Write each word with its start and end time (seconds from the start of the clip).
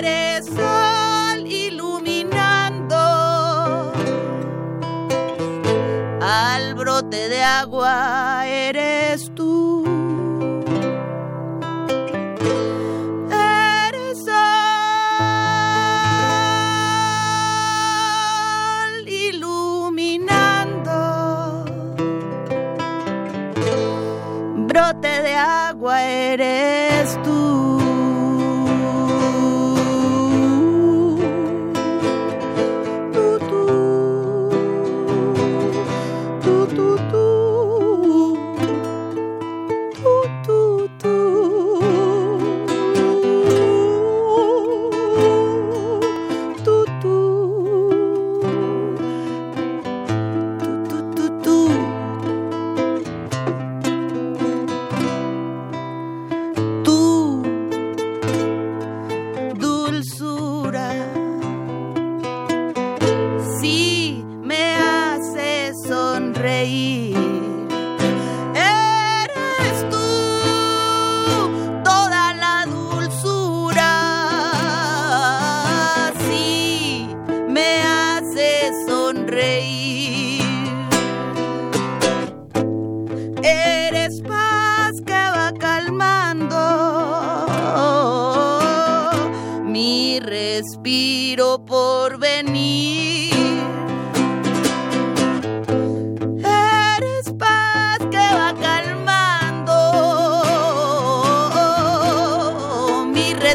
eres 0.00 0.46
sol 0.46 1.46
iluminando. 1.46 2.96
Al 6.22 6.74
brote 6.74 7.28
de 7.28 7.42
agua 7.42 8.46
eres 8.46 9.30
tú. 9.34 9.39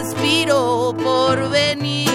respiro 0.05 0.93
por 1.01 1.49
venir. 1.49 2.14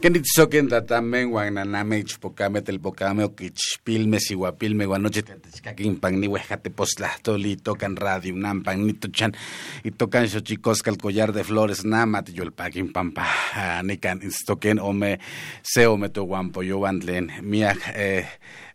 Kenitzoken 0.00 0.68
tatamen 0.68 1.28
guananame 1.28 1.98
ichpocame 1.98 2.62
telpocame 2.64 3.24
oquichpilme 3.24 4.16
siguapilme 4.20 4.86
guanoche 4.86 5.22
tetechcaquimpan 5.22 6.16
ni 6.20 6.26
huejatepostlahtoli 6.26 7.56
tocan 7.56 7.96
radio 7.96 8.34
nampan 8.34 8.86
ni 8.86 8.94
tochan 8.94 9.36
y 9.84 9.90
tocan 9.90 10.24
xochicosca 10.28 10.90
el 10.90 10.96
collar 10.96 11.34
de 11.34 11.44
flores 11.44 11.84
namat 11.84 12.32
yolpaquin 12.32 12.92
pampa 12.92 13.26
nican 13.82 14.22
istoquen 14.24 14.80
ome 14.80 15.18
se 15.62 15.86
ome 15.86 16.08
toguampo 16.08 16.62
yowantlen 16.62 17.32
miak 17.42 17.92
eh, 17.94 18.24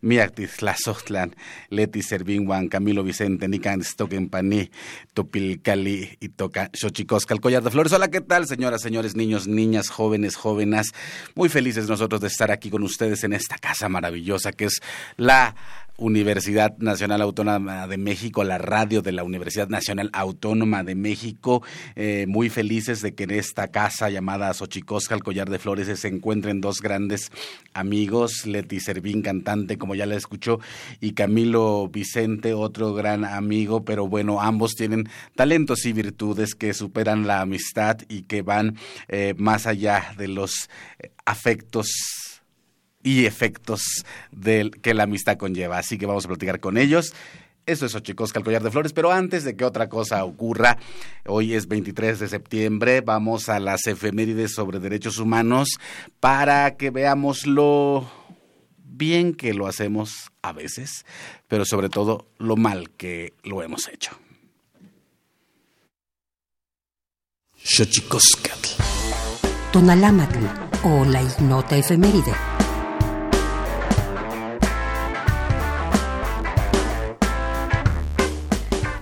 miak 0.06 0.36
tizlazohtlan 0.38 1.34
leti 1.70 2.02
servinguan 2.02 2.68
Camilo 2.68 3.02
Vicente 3.02 3.48
nican 3.48 3.82
istoquen 3.82 4.30
pani 4.30 4.70
topilcali 5.14 6.16
y 6.20 6.28
toca 6.28 6.70
xochicosca 6.72 7.36
collar 7.38 7.62
de 7.62 7.70
flores. 7.70 7.92
Hola 7.92 8.08
qué 8.08 8.20
tal 8.20 8.46
señoras 8.46 8.82
señores 8.82 9.16
niños 9.16 9.48
niñas 9.48 9.88
jóvenes 9.90 10.36
jóvenes 10.36 10.92
muy 11.34 11.48
felices 11.48 11.88
nosotros 11.88 12.20
de 12.20 12.28
estar 12.28 12.50
aquí 12.50 12.70
con 12.70 12.82
ustedes 12.84 13.24
en 13.24 13.32
esta 13.32 13.58
casa 13.58 13.88
maravillosa 13.88 14.52
que 14.52 14.66
es 14.66 14.80
la 15.16 15.56
Universidad 15.98 16.76
Nacional 16.78 17.22
Autónoma 17.22 17.86
de 17.86 17.96
México, 17.96 18.44
la 18.44 18.58
radio 18.58 19.02
de 19.02 19.12
la 19.12 19.24
Universidad 19.24 19.68
Nacional 19.68 20.10
Autónoma 20.12 20.84
de 20.84 20.94
México. 20.94 21.62
Eh, 21.94 22.26
muy 22.28 22.50
felices 22.50 23.00
de 23.00 23.14
que 23.14 23.24
en 23.24 23.30
esta 23.30 23.68
casa 23.68 24.10
llamada 24.10 24.52
Xochicosca, 24.52 25.14
el 25.14 25.22
Collar 25.22 25.48
de 25.48 25.58
Flores, 25.58 25.98
se 25.98 26.08
encuentren 26.08 26.60
dos 26.60 26.80
grandes 26.80 27.30
amigos, 27.72 28.46
Leti 28.46 28.80
Servín, 28.80 29.22
cantante, 29.22 29.78
como 29.78 29.94
ya 29.94 30.06
la 30.06 30.16
escuchó, 30.16 30.60
y 31.00 31.12
Camilo 31.12 31.88
Vicente, 31.88 32.54
otro 32.54 32.94
gran 32.94 33.24
amigo, 33.24 33.84
pero 33.84 34.06
bueno, 34.08 34.40
ambos 34.40 34.74
tienen 34.74 35.08
talentos 35.34 35.86
y 35.86 35.92
virtudes 35.92 36.54
que 36.54 36.74
superan 36.74 37.26
la 37.26 37.40
amistad 37.40 37.98
y 38.08 38.22
que 38.22 38.42
van 38.42 38.76
eh, 39.08 39.34
más 39.38 39.66
allá 39.66 40.12
de 40.18 40.28
los 40.28 40.68
eh, 40.98 41.10
afectos 41.24 42.25
y 43.06 43.24
efectos 43.24 44.04
del, 44.32 44.72
que 44.72 44.92
la 44.92 45.04
amistad 45.04 45.36
conlleva. 45.36 45.78
Así 45.78 45.96
que 45.96 46.06
vamos 46.06 46.24
a 46.24 46.28
platicar 46.28 46.58
con 46.58 46.76
ellos. 46.76 47.14
Eso 47.64 47.86
es 47.86 47.94
Ochicosca, 47.94 48.40
el 48.40 48.44
collar 48.44 48.64
de 48.64 48.72
flores. 48.72 48.92
Pero 48.92 49.12
antes 49.12 49.44
de 49.44 49.54
que 49.54 49.64
otra 49.64 49.88
cosa 49.88 50.24
ocurra, 50.24 50.76
hoy 51.24 51.54
es 51.54 51.68
23 51.68 52.18
de 52.18 52.26
septiembre, 52.26 53.02
vamos 53.02 53.48
a 53.48 53.60
las 53.60 53.86
efemérides 53.86 54.54
sobre 54.54 54.80
derechos 54.80 55.18
humanos 55.18 55.68
para 56.18 56.76
que 56.76 56.90
veamos 56.90 57.46
lo 57.46 58.10
bien 58.78 59.34
que 59.34 59.54
lo 59.54 59.68
hacemos 59.68 60.32
a 60.42 60.52
veces, 60.52 61.06
pero 61.46 61.64
sobre 61.64 61.88
todo 61.88 62.26
lo 62.38 62.56
mal 62.56 62.90
que 62.90 63.34
lo 63.44 63.62
hemos 63.62 63.86
hecho. 63.86 64.18
Xochicoscatl. 67.62 68.82
Tonalámatl 69.72 70.44
o 70.82 71.04
la 71.04 71.22
ignota 71.22 71.76
efeméride. 71.76 72.55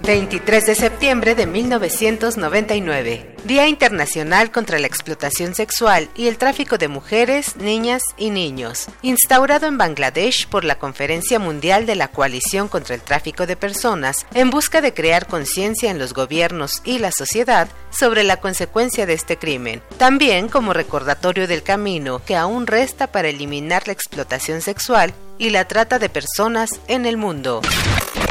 23 0.04 0.66
de 0.66 0.74
septiembre 0.74 1.34
de 1.34 1.46
1999, 1.46 3.33
Día 3.44 3.68
Internacional 3.68 4.50
contra 4.50 4.78
la 4.78 4.86
Explotación 4.86 5.54
Sexual 5.54 6.08
y 6.16 6.28
el 6.28 6.38
Tráfico 6.38 6.78
de 6.78 6.88
Mujeres, 6.88 7.56
Niñas 7.56 8.02
y 8.16 8.30
Niños, 8.30 8.86
instaurado 9.02 9.66
en 9.66 9.76
Bangladesh 9.76 10.48
por 10.48 10.64
la 10.64 10.78
Conferencia 10.78 11.38
Mundial 11.38 11.84
de 11.84 11.94
la 11.94 12.08
Coalición 12.08 12.68
contra 12.68 12.94
el 12.94 13.02
Tráfico 13.02 13.46
de 13.46 13.56
Personas, 13.56 14.24
en 14.32 14.48
busca 14.48 14.80
de 14.80 14.94
crear 14.94 15.26
conciencia 15.26 15.90
en 15.90 15.98
los 15.98 16.14
gobiernos 16.14 16.80
y 16.86 17.00
la 17.00 17.12
sociedad 17.12 17.68
sobre 17.90 18.22
la 18.22 18.38
consecuencia 18.38 19.04
de 19.04 19.12
este 19.12 19.36
crimen, 19.36 19.82
también 19.98 20.48
como 20.48 20.72
recordatorio 20.72 21.46
del 21.46 21.62
camino 21.62 22.22
que 22.24 22.36
aún 22.36 22.66
resta 22.66 23.08
para 23.08 23.28
eliminar 23.28 23.86
la 23.86 23.92
explotación 23.92 24.62
sexual 24.62 25.12
y 25.36 25.50
la 25.50 25.66
trata 25.66 25.98
de 25.98 26.08
personas 26.08 26.70
en 26.88 27.04
el 27.04 27.18
mundo. 27.18 27.60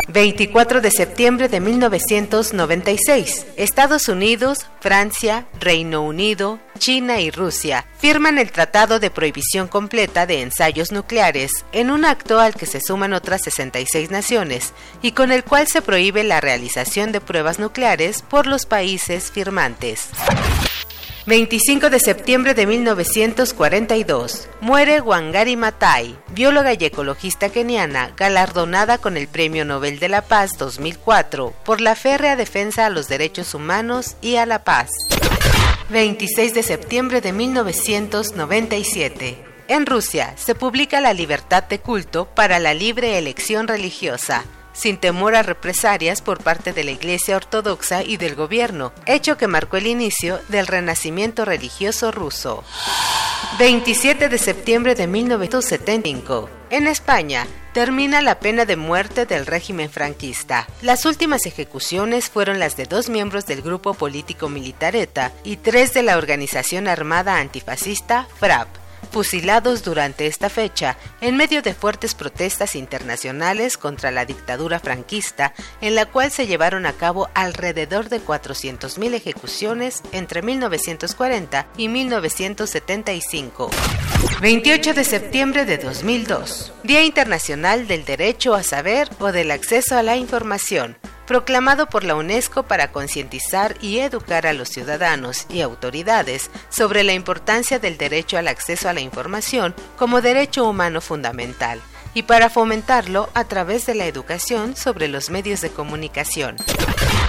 24 0.07 0.81
de 0.81 0.91
septiembre 0.91 1.49
de 1.49 1.59
1996. 1.59 3.45
Estados 3.57 4.07
Unidos, 4.09 4.65
Francia, 4.79 5.02
Reino 5.59 6.01
Unido, 6.01 6.59
China 6.77 7.19
y 7.19 7.29
Rusia 7.29 7.85
firman 7.97 8.37
el 8.37 8.51
Tratado 8.51 8.99
de 8.99 9.11
Prohibición 9.11 9.67
Completa 9.67 10.25
de 10.25 10.41
Ensayos 10.41 10.93
Nucleares 10.93 11.65
en 11.73 11.91
un 11.91 12.05
acto 12.05 12.39
al 12.39 12.55
que 12.55 12.65
se 12.65 12.79
suman 12.79 13.11
otras 13.11 13.41
66 13.41 14.11
naciones 14.11 14.73
y 15.01 15.11
con 15.11 15.31
el 15.31 15.43
cual 15.43 15.67
se 15.67 15.81
prohíbe 15.81 16.23
la 16.23 16.39
realización 16.39 17.11
de 17.11 17.19
pruebas 17.19 17.59
nucleares 17.59 18.21
por 18.21 18.47
los 18.47 18.65
países 18.65 19.29
firmantes. 19.29 20.07
25 21.25 21.89
de 21.89 22.01
septiembre 22.01 22.53
de 22.53 22.67
1942. 22.67 24.49
Muere 24.59 24.99
Wangari 24.99 25.55
Maathai, 25.55 26.17
bióloga 26.33 26.73
y 26.73 26.83
ecologista 26.83 27.47
keniana, 27.47 28.11
galardonada 28.17 28.97
con 28.97 29.15
el 29.15 29.29
Premio 29.29 29.63
Nobel 29.63 29.99
de 29.99 30.09
la 30.09 30.23
Paz 30.23 30.57
2004 30.57 31.53
por 31.63 31.79
la 31.79 31.95
férrea 31.95 32.35
defensa 32.35 32.85
a 32.85 32.89
los 32.89 33.07
derechos 33.07 33.53
humanos 33.53 34.17
y 34.21 34.35
a 34.35 34.45
la 34.45 34.65
paz. 34.65 34.89
26 35.91 36.53
de 36.53 36.63
septiembre 36.63 37.21
de 37.21 37.31
1997. 37.31 39.37
En 39.69 39.85
Rusia 39.85 40.33
se 40.35 40.55
publica 40.55 40.99
La 40.99 41.13
libertad 41.13 41.63
de 41.63 41.79
culto 41.79 42.25
para 42.25 42.59
la 42.59 42.73
libre 42.73 43.17
elección 43.17 43.69
religiosa 43.69 44.43
sin 44.73 44.97
temor 44.97 45.35
a 45.35 45.43
represalias 45.43 46.21
por 46.21 46.43
parte 46.43 46.73
de 46.73 46.83
la 46.83 46.91
Iglesia 46.91 47.37
Ortodoxa 47.37 48.03
y 48.03 48.17
del 48.17 48.35
gobierno, 48.35 48.91
hecho 49.05 49.37
que 49.37 49.47
marcó 49.47 49.77
el 49.77 49.87
inicio 49.87 50.39
del 50.49 50.67
renacimiento 50.67 51.45
religioso 51.45 52.11
ruso. 52.11 52.63
27 53.59 54.29
de 54.29 54.37
septiembre 54.37 54.95
de 54.95 55.07
1975. 55.07 56.49
En 56.71 56.87
España, 56.87 57.45
termina 57.73 58.21
la 58.21 58.39
pena 58.39 58.65
de 58.65 58.75
muerte 58.75 59.25
del 59.25 59.45
régimen 59.45 59.89
franquista. 59.89 60.67
Las 60.81 61.05
últimas 61.05 61.45
ejecuciones 61.45 62.29
fueron 62.29 62.59
las 62.59 62.77
de 62.77 62.85
dos 62.85 63.09
miembros 63.09 63.45
del 63.45 63.61
grupo 63.61 63.93
político 63.93 64.49
militareta 64.49 65.31
y 65.43 65.57
tres 65.57 65.93
de 65.93 66.03
la 66.03 66.17
organización 66.17 66.87
armada 66.87 67.37
antifascista 67.37 68.27
FRAP 68.39 68.82
fusilados 69.11 69.83
durante 69.83 70.27
esta 70.27 70.49
fecha 70.49 70.97
en 71.21 71.37
medio 71.37 71.61
de 71.61 71.73
fuertes 71.73 72.15
protestas 72.15 72.75
internacionales 72.75 73.77
contra 73.77 74.11
la 74.11 74.25
dictadura 74.25 74.79
franquista, 74.79 75.53
en 75.81 75.95
la 75.95 76.05
cual 76.05 76.31
se 76.31 76.47
llevaron 76.47 76.85
a 76.85 76.93
cabo 76.93 77.29
alrededor 77.33 78.09
de 78.09 78.21
400.000 78.21 79.13
ejecuciones 79.13 80.01
entre 80.11 80.41
1940 80.41 81.67
y 81.77 81.87
1975. 81.87 83.69
28 84.41 84.93
de 84.93 85.03
septiembre 85.03 85.65
de 85.65 85.77
2002, 85.77 86.73
Día 86.83 87.03
Internacional 87.03 87.87
del 87.87 88.05
Derecho 88.05 88.55
a 88.55 88.63
Saber 88.63 89.09
o 89.19 89.31
del 89.31 89.51
Acceso 89.51 89.97
a 89.97 90.03
la 90.03 90.15
Información 90.15 90.97
proclamado 91.25 91.87
por 91.87 92.03
la 92.03 92.15
UNESCO 92.15 92.63
para 92.63 92.91
concientizar 92.91 93.75
y 93.81 93.99
educar 93.99 94.47
a 94.47 94.53
los 94.53 94.69
ciudadanos 94.69 95.45
y 95.49 95.61
autoridades 95.61 96.49
sobre 96.69 97.03
la 97.03 97.13
importancia 97.13 97.79
del 97.79 97.97
derecho 97.97 98.37
al 98.37 98.47
acceso 98.47 98.89
a 98.89 98.93
la 98.93 99.01
información 99.01 99.75
como 99.97 100.21
derecho 100.21 100.67
humano 100.67 101.01
fundamental 101.01 101.81
y 102.13 102.23
para 102.23 102.49
fomentarlo 102.49 103.29
a 103.33 103.45
través 103.45 103.85
de 103.85 103.95
la 103.95 104.05
educación 104.05 104.75
sobre 104.75 105.07
los 105.07 105.29
medios 105.29 105.61
de 105.61 105.69
comunicación. 105.69 106.57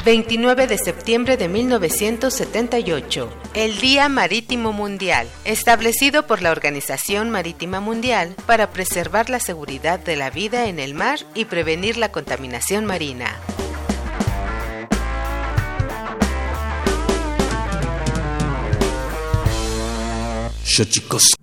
29 0.05 0.67
de 0.67 0.77
septiembre 0.77 1.37
de 1.37 1.49
1978, 1.49 3.31
el 3.55 3.79
Día 3.79 4.09
Marítimo 4.11 4.73
Mundial, 4.73 5.27
establecido 5.45 6.27
por 6.27 6.43
la 6.43 6.51
Organización 6.51 7.31
Marítima 7.31 7.81
Mundial 7.81 8.35
para 8.47 8.71
preservar 8.71 9.31
la 9.31 9.41
seguridad 9.41 9.99
de 9.99 10.17
la 10.17 10.29
vida 10.29 10.67
en 10.67 10.79
el 10.79 10.93
mar 10.93 11.21
y 11.35 11.47
prevenir 11.47 11.97
la 11.97 12.13
contaminación 12.13 12.85
marina. 12.85 13.41
Xochicos. 20.77 21.37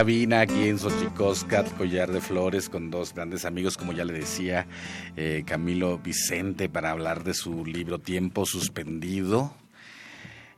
Cabina 0.00 0.40
aquí 0.40 0.66
en 0.66 0.78
Xochicoscat, 0.78 1.76
Collar 1.76 2.10
de 2.10 2.22
Flores, 2.22 2.70
con 2.70 2.90
dos 2.90 3.12
grandes 3.12 3.44
amigos, 3.44 3.76
como 3.76 3.92
ya 3.92 4.06
le 4.06 4.14
decía, 4.14 4.66
eh, 5.14 5.42
Camilo 5.44 5.98
Vicente, 5.98 6.70
para 6.70 6.92
hablar 6.92 7.22
de 7.22 7.34
su 7.34 7.66
libro 7.66 7.98
Tiempo 7.98 8.46
Suspendido, 8.46 9.52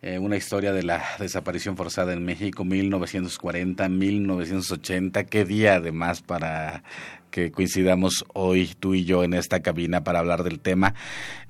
eh, 0.01 0.21
una 0.21 0.37
historia 0.37 0.73
de 0.73 0.85
la 0.85 1.03
desaparición 1.19 1.77
forzada 1.77 2.13
en 2.13 2.25
México 2.25 2.65
1940-1980. 2.65 5.25
Qué 5.25 5.45
día 5.45 5.75
además 5.75 6.23
para 6.23 6.85
que 7.33 7.51
coincidamos 7.51 8.25
hoy 8.35 8.71
tú 8.79 8.95
y 8.95 9.05
yo 9.05 9.25
en 9.25 9.35
esta 9.35 9.61
cabina 9.61 10.05
para 10.05 10.21
hablar 10.21 10.45
del 10.45 10.61
tema 10.61 10.95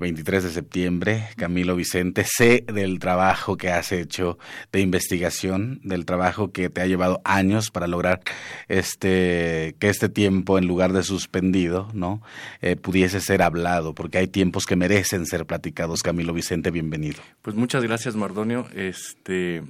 23 0.00 0.44
de 0.44 0.50
septiembre. 0.50 1.28
Camilo 1.36 1.76
Vicente, 1.76 2.24
sé 2.24 2.64
del 2.72 3.00
trabajo 3.00 3.58
que 3.58 3.70
has 3.70 3.92
hecho 3.92 4.38
de 4.72 4.80
investigación, 4.80 5.80
del 5.82 6.06
trabajo 6.06 6.52
que 6.52 6.70
te 6.70 6.80
ha 6.80 6.86
llevado 6.86 7.20
años 7.24 7.70
para 7.70 7.86
lograr 7.86 8.20
este 8.68 9.74
que 9.78 9.88
este 9.88 10.08
tiempo 10.08 10.56
en 10.56 10.66
lugar 10.66 10.92
de 10.92 11.02
suspendido, 11.02 11.90
¿no? 11.92 12.22
Eh, 12.62 12.76
pudiese 12.76 13.20
ser 13.20 13.42
hablado, 13.42 13.94
porque 13.94 14.18
hay 14.18 14.28
tiempos 14.28 14.64
que 14.64 14.76
merecen 14.76 15.26
ser 15.26 15.44
platicados. 15.44 16.02
Camilo 16.02 16.32
Vicente, 16.32 16.70
bienvenido. 16.70 17.20
Pues 17.42 17.56
muchas 17.56 17.82
gracias, 17.82 18.14
Mardonio. 18.14 18.68
Este 18.74 19.62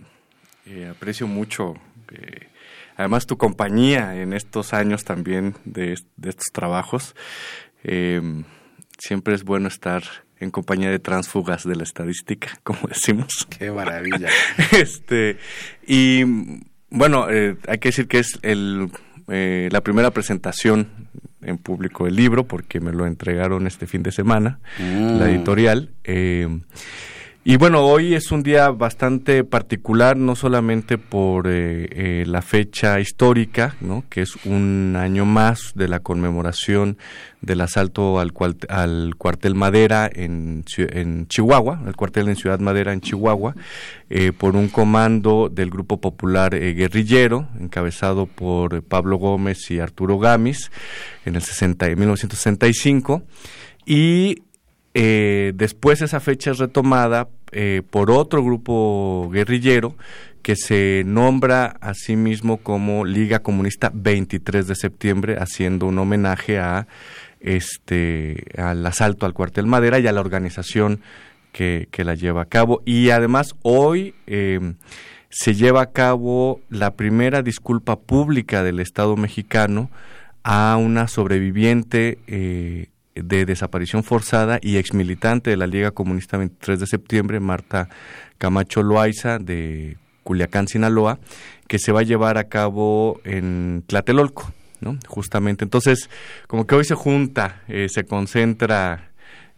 eh, 0.66 0.88
aprecio 0.90 1.26
mucho 1.26 1.75
eh, 2.12 2.49
además 2.96 3.26
tu 3.26 3.37
compañía 3.37 4.20
en 4.20 4.32
estos 4.32 4.72
años 4.72 5.04
también 5.04 5.54
de, 5.64 5.92
estos 5.92 6.46
trabajos. 6.52 7.14
Em, 7.84 8.44
siempre 8.99 9.34
es 9.34 9.44
bueno 9.44 9.68
estar 9.68 10.02
en 10.38 10.50
compañía 10.50 10.90
de 10.90 10.99
transfugas 10.99 11.64
de 11.64 11.76
la 11.76 11.84
estadística, 11.84 12.49
como 12.62 12.80
decimos. 12.88 13.46
Qué 13.58 13.70
maravilla. 13.70 14.28
este 14.72 15.38
y 15.87 16.25
bueno, 16.90 17.30
eh, 17.30 17.56
hay 17.68 17.78
que 17.78 17.88
decir 17.88 18.06
que 18.06 18.18
es 18.18 18.38
el, 18.42 18.90
eh, 19.28 19.68
la 19.72 19.80
primera 19.80 20.11
presentación 20.11 21.08
en 21.40 21.58
público 21.58 22.04
del 22.04 22.16
libro, 22.16 22.46
porque 22.46 22.80
me 22.80 22.92
lo 22.92 23.06
entregaron 23.06 23.66
este 23.66 23.87
fin 23.87 24.02
de 24.02 24.12
semana, 24.12 24.61
la 24.78 25.26
mm. 25.26 25.28
editorial. 25.28 25.90
Eh, 26.04 26.46
y 27.44 27.56
bueno, 27.56 27.84
hoy 27.84 28.14
es 28.14 28.30
un 28.30 28.44
día 28.44 28.70
bastante 28.70 29.42
particular, 29.42 30.16
no 30.16 30.37
solamente 30.37 30.96
por 30.96 31.49
eh, 31.49 31.88
eh, 31.90 32.25
la 32.25 32.40
fecha 32.40 33.00
histórica, 33.00 33.75
¿no? 33.80 34.04
que 34.08 34.22
es 34.22 34.37
un 34.46 34.94
año 34.96 35.25
más 35.25 35.72
de 35.75 35.88
la 35.88 35.99
conmemoración 35.99 36.99
del 37.40 37.62
asalto 37.62 38.20
al, 38.20 38.32
al 38.68 39.16
cuartel 39.16 39.56
Madera 39.56 40.08
en, 40.12 40.64
en, 40.76 41.26
Chihuahua, 41.26 41.82
el 41.84 41.96
cuartel 41.96 42.28
en 42.28 42.37
Ciudad 42.37 42.61
Madera 42.61 42.92
en 42.92 43.00
Chihuahua, 43.00 43.56
eh, 44.08 44.30
por 44.30 44.54
un 44.54 44.68
comando 44.68 45.49
del 45.49 45.70
Grupo 45.70 46.00
Popular 46.00 46.52
Guerrillero, 46.52 47.49
encabezado 47.58 48.26
por 48.26 48.84
Pablo 48.84 49.16
Gómez 49.16 49.68
y 49.72 49.80
Arturo 49.80 50.20
Gamis, 50.20 50.70
en 51.25 51.34
el 51.34 51.42
60, 51.42 51.87
1965. 51.87 53.25
Y 53.84 54.44
eh, 54.94 55.52
después 55.54 56.02
esa 56.02 56.20
fecha 56.20 56.50
es 56.50 56.58
retomada 56.58 57.28
eh, 57.52 57.82
por 57.88 58.11
otro 58.11 58.44
grupo 58.44 59.30
guerrillero 59.32 59.96
que 60.42 60.56
se 60.56 61.02
nombra 61.06 61.76
a 61.80 61.94
sí 61.94 62.16
mismo 62.16 62.58
como 62.58 63.04
Liga 63.04 63.40
Comunista 63.40 63.90
23 63.94 64.66
de 64.66 64.75
septiembre, 64.75 65.37
haciendo 65.38 65.87
un 65.87 65.99
homenaje 65.99 66.58
a 66.58 66.88
este 67.40 68.44
al 68.56 68.84
asalto 68.84 69.26
al 69.26 69.34
cuartel 69.34 69.66
Madera 69.66 69.99
y 69.99 70.06
a 70.06 70.12
la 70.12 70.20
organización 70.20 71.00
que, 71.52 71.88
la 71.99 72.14
lleva 72.14 72.42
a 72.42 72.46
cabo. 72.46 72.82
Y 72.84 73.11
además 73.11 73.54
hoy 73.62 74.14
em, 74.26 74.75
se 75.30 75.54
lleva 75.54 75.82
a 75.82 75.92
cabo 75.92 76.61
la 76.68 76.94
primera 76.94 77.42
disculpa 77.42 78.00
pública 78.00 78.62
del 78.62 78.80
Estado 78.80 79.16
mexicano 79.16 79.90
a 80.44 80.76
una 80.76 81.06
sobreviviente 81.06 82.18
eh, 82.26 82.88
de 83.14 83.45
desaparición 83.45 84.04
forzada 84.04 84.59
y 84.62 84.76
exmilitante 84.76 85.50
de 85.50 85.57
la 85.57 85.66
Liga 85.66 85.90
Comunista 85.90 86.38
23 86.38 86.81
de 86.81 86.87
septiembre, 86.87 87.40
Marta 87.40 87.88
Camacho 88.38 88.83
Loaiza, 88.83 89.38
de 89.38 89.97
Culiacán, 90.25 90.69
Sinaloa, 90.69 91.19
que 91.69 91.78
se 91.78 91.92
va 91.92 92.00
a 92.00 92.04
llevar 92.04 92.38
a 92.38 92.45
cabo 92.45 93.21
en 93.25 93.85
Tlatelolco, 93.87 94.52
¿no? 94.81 94.99
Justamente. 95.07 95.64
Entonces, 95.64 96.09
como 96.47 96.66
que 96.66 96.75
hoy 96.75 96.85
se 96.85 96.95
junta, 96.95 97.62
eh, 97.69 97.87
se 97.88 98.04
concentra 98.04 99.12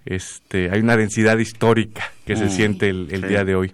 este, 0.06 0.70
hay 0.70 0.80
una 0.80 0.96
densidad 0.96 1.38
histórica 1.38 2.12
que 2.26 2.36
se 2.36 2.46
mm, 2.46 2.50
siente 2.50 2.88
el, 2.88 3.28
día 3.28 3.44
de 3.44 3.54
hoy. 3.54 3.72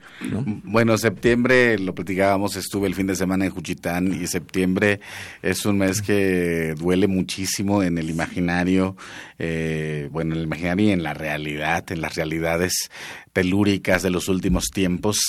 Bueno, 0.65 0.97
septiembre, 0.99 1.79
lo 1.79 1.95
platicábamos, 1.95 2.57
estuve 2.57 2.89
el 2.89 2.95
fin 2.95 3.07
de 3.07 3.15
semana 3.15 3.47
en 3.47 3.53
Juchitán 3.53 4.13
y 4.13 4.27
septiembre 4.27 5.01
es 5.43 5.65
un 5.67 5.79
mes 5.79 6.03
que 6.03 6.75
duele 6.77 7.07
muchísimo 7.07 7.83
en 7.83 7.99
el 7.99 8.11
imaginario, 8.11 8.97
eh, 9.39 10.09
bueno, 10.11 10.35
en 10.35 10.41
el 10.41 10.45
imaginario 10.47 10.89
y 10.89 10.91
en 10.91 11.03
la 11.03 11.15
realidad, 11.15 11.91
en 11.91 12.01
las 12.01 12.15
realidades 12.17 12.91
telúricas 13.33 14.03
de 14.03 14.11
los 14.11 14.29
últimos 14.29 14.67
tiempos. 14.73 15.21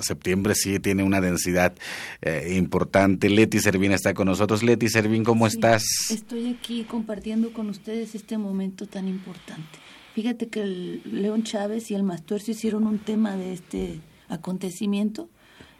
Septiembre 0.00 0.54
sí 0.54 0.78
tiene 0.78 1.02
una 1.02 1.20
densidad 1.20 1.74
eh, 2.20 2.54
importante. 2.56 3.30
Leti 3.30 3.58
Servín 3.58 3.92
está 3.92 4.12
con 4.12 4.26
nosotros. 4.26 4.62
Leti 4.62 4.88
Servín, 4.88 5.24
¿cómo 5.24 5.46
estás? 5.46 5.84
Estoy 6.10 6.56
aquí 6.58 6.84
compartiendo 6.84 7.52
con 7.52 7.70
ustedes 7.70 8.14
este 8.14 8.36
momento 8.36 8.86
tan 8.86 9.08
importante. 9.08 9.85
Fíjate 10.16 10.48
que 10.48 10.62
el 10.62 11.02
León 11.04 11.42
Chávez 11.42 11.90
y 11.90 11.94
el 11.94 12.02
Mastuerzo 12.02 12.50
hicieron 12.52 12.86
un 12.86 12.98
tema 12.98 13.36
de 13.36 13.52
este 13.52 14.00
acontecimiento 14.30 15.28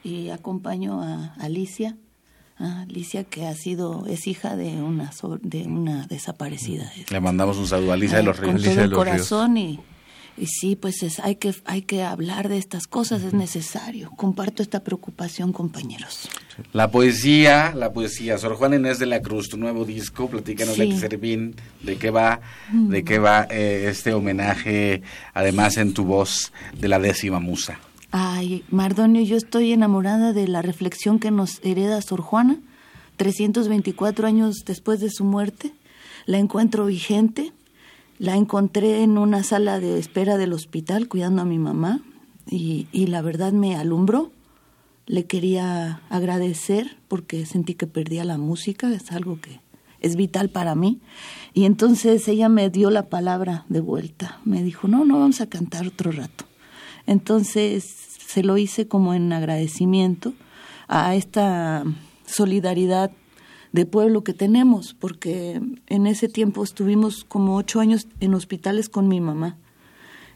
y 0.04 0.28
acompaño 0.28 1.00
a 1.00 1.32
Alicia, 1.40 1.96
Alicia 2.58 3.24
que 3.24 3.46
ha 3.46 3.54
sido 3.54 4.04
es 4.06 4.26
hija 4.26 4.54
de 4.54 4.82
una 4.82 5.10
de 5.40 5.62
una 5.62 6.06
desaparecida. 6.06 6.92
Le 7.08 7.18
mandamos 7.18 7.56
un 7.56 7.66
saludo 7.66 7.92
a 7.92 7.94
Alicia 7.94 8.18
de 8.18 8.24
los 8.24 8.38
Ríos. 8.38 8.62
Con 8.62 8.62
todo 8.62 8.84
el 8.84 8.92
corazón 8.92 9.56
y 9.56 9.80
y 10.38 10.46
sí, 10.46 10.76
pues 10.76 11.02
es, 11.02 11.18
hay, 11.20 11.36
que, 11.36 11.54
hay 11.64 11.82
que 11.82 12.02
hablar 12.02 12.48
de 12.48 12.58
estas 12.58 12.86
cosas, 12.86 13.22
es 13.22 13.32
necesario. 13.32 14.10
Comparto 14.16 14.62
esta 14.62 14.80
preocupación, 14.80 15.52
compañeros. 15.52 16.28
La 16.72 16.90
poesía, 16.90 17.72
la 17.74 17.92
poesía. 17.92 18.36
Sor 18.36 18.56
Juan 18.56 18.74
Inés 18.74 18.98
de 18.98 19.06
la 19.06 19.22
Cruz, 19.22 19.48
tu 19.48 19.56
nuevo 19.56 19.84
disco, 19.84 20.28
platícanos, 20.28 20.74
sí. 20.74 20.98
Servín, 20.98 21.54
de 21.82 21.96
qué 21.96 22.10
va, 22.10 22.40
de 22.70 23.02
qué 23.02 23.18
va 23.18 23.46
eh, 23.50 23.86
este 23.88 24.12
homenaje, 24.12 25.02
además 25.32 25.78
en 25.78 25.94
tu 25.94 26.04
voz, 26.04 26.52
de 26.78 26.88
la 26.88 26.98
décima 26.98 27.40
musa. 27.40 27.78
Ay, 28.10 28.62
Mardonio, 28.70 29.22
yo 29.22 29.36
estoy 29.36 29.72
enamorada 29.72 30.32
de 30.32 30.48
la 30.48 30.62
reflexión 30.62 31.18
que 31.18 31.30
nos 31.30 31.60
hereda 31.64 32.00
Sor 32.02 32.20
Juana, 32.20 32.58
324 33.16 34.26
años 34.26 34.64
después 34.66 35.00
de 35.00 35.10
su 35.10 35.24
muerte. 35.24 35.72
La 36.26 36.38
encuentro 36.38 36.86
vigente, 36.86 37.52
la 38.18 38.36
encontré 38.36 39.02
en 39.02 39.18
una 39.18 39.42
sala 39.42 39.80
de 39.80 39.98
espera 39.98 40.36
del 40.36 40.52
hospital 40.52 41.08
cuidando 41.08 41.42
a 41.42 41.44
mi 41.44 41.58
mamá 41.58 42.00
y, 42.48 42.86
y 42.92 43.06
la 43.06 43.22
verdad 43.22 43.52
me 43.52 43.76
alumbró. 43.76 44.32
Le 45.06 45.26
quería 45.26 46.00
agradecer 46.08 46.96
porque 47.08 47.46
sentí 47.46 47.74
que 47.74 47.86
perdía 47.86 48.24
la 48.24 48.38
música, 48.38 48.92
es 48.92 49.12
algo 49.12 49.40
que 49.40 49.60
es 50.00 50.16
vital 50.16 50.48
para 50.48 50.74
mí. 50.74 51.00
Y 51.54 51.64
entonces 51.64 52.26
ella 52.28 52.48
me 52.48 52.70
dio 52.70 52.90
la 52.90 53.08
palabra 53.08 53.64
de 53.68 53.80
vuelta. 53.80 54.40
Me 54.44 54.62
dijo, 54.62 54.88
no, 54.88 55.04
no 55.04 55.18
vamos 55.18 55.40
a 55.40 55.48
cantar 55.48 55.86
otro 55.86 56.12
rato. 56.12 56.44
Entonces 57.06 57.84
se 57.84 58.42
lo 58.42 58.56
hice 58.58 58.88
como 58.88 59.14
en 59.14 59.32
agradecimiento 59.32 60.34
a 60.88 61.14
esta 61.14 61.84
solidaridad 62.26 63.10
de 63.72 63.86
pueblo 63.86 64.24
que 64.24 64.32
tenemos, 64.32 64.94
porque 64.94 65.60
en 65.86 66.06
ese 66.06 66.28
tiempo 66.28 66.64
estuvimos 66.64 67.24
como 67.24 67.56
ocho 67.56 67.80
años 67.80 68.06
en 68.20 68.34
hospitales 68.34 68.88
con 68.88 69.08
mi 69.08 69.20
mamá. 69.20 69.56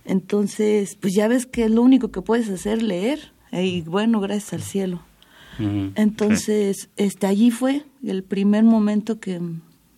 Entonces, 0.05 0.97
pues 1.01 1.15
ya 1.15 1.29
ves 1.29 1.47
que 1.47 1.69
lo 1.69 1.83
único 1.83 2.09
que 2.09 2.23
puedes 2.23 2.49
hacer 2.49 2.83
leer, 2.83 3.33
y 3.53 3.83
bueno, 3.83 4.21
gracias 4.21 4.53
al 4.55 4.63
cielo. 4.63 5.01
Entonces, 5.95 6.89
este 6.97 7.27
allí 7.27 7.51
fue 7.51 7.85
el 8.03 8.23
primer 8.23 8.65
momento 8.65 9.21
que 9.21 9.43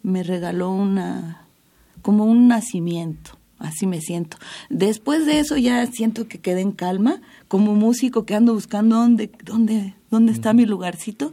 me 0.03 0.25
regaló 0.25 0.73
una 0.73 1.47
como 2.01 2.25
un 2.25 2.49
nacimiento, 2.49 3.39
así 3.61 3.87
me 3.87 4.01
siento. 4.01 4.39
Después 4.71 5.25
de 5.25 5.39
eso 5.39 5.57
ya 5.57 5.87
siento 5.87 6.27
que 6.27 6.39
quedé 6.39 6.63
en 6.63 6.73
calma, 6.73 7.21
como 7.47 7.77
músico 7.77 8.27
que 8.27 8.35
ando 8.35 8.55
buscando 8.55 8.97
dónde 8.97 9.31
dónde 9.45 9.95
dónde 10.11 10.33
está 10.33 10.53
mi 10.53 10.67
lugarcito. 10.67 11.33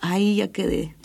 Ahí 0.00 0.36
ya 0.36 0.48
quedé 0.48 0.96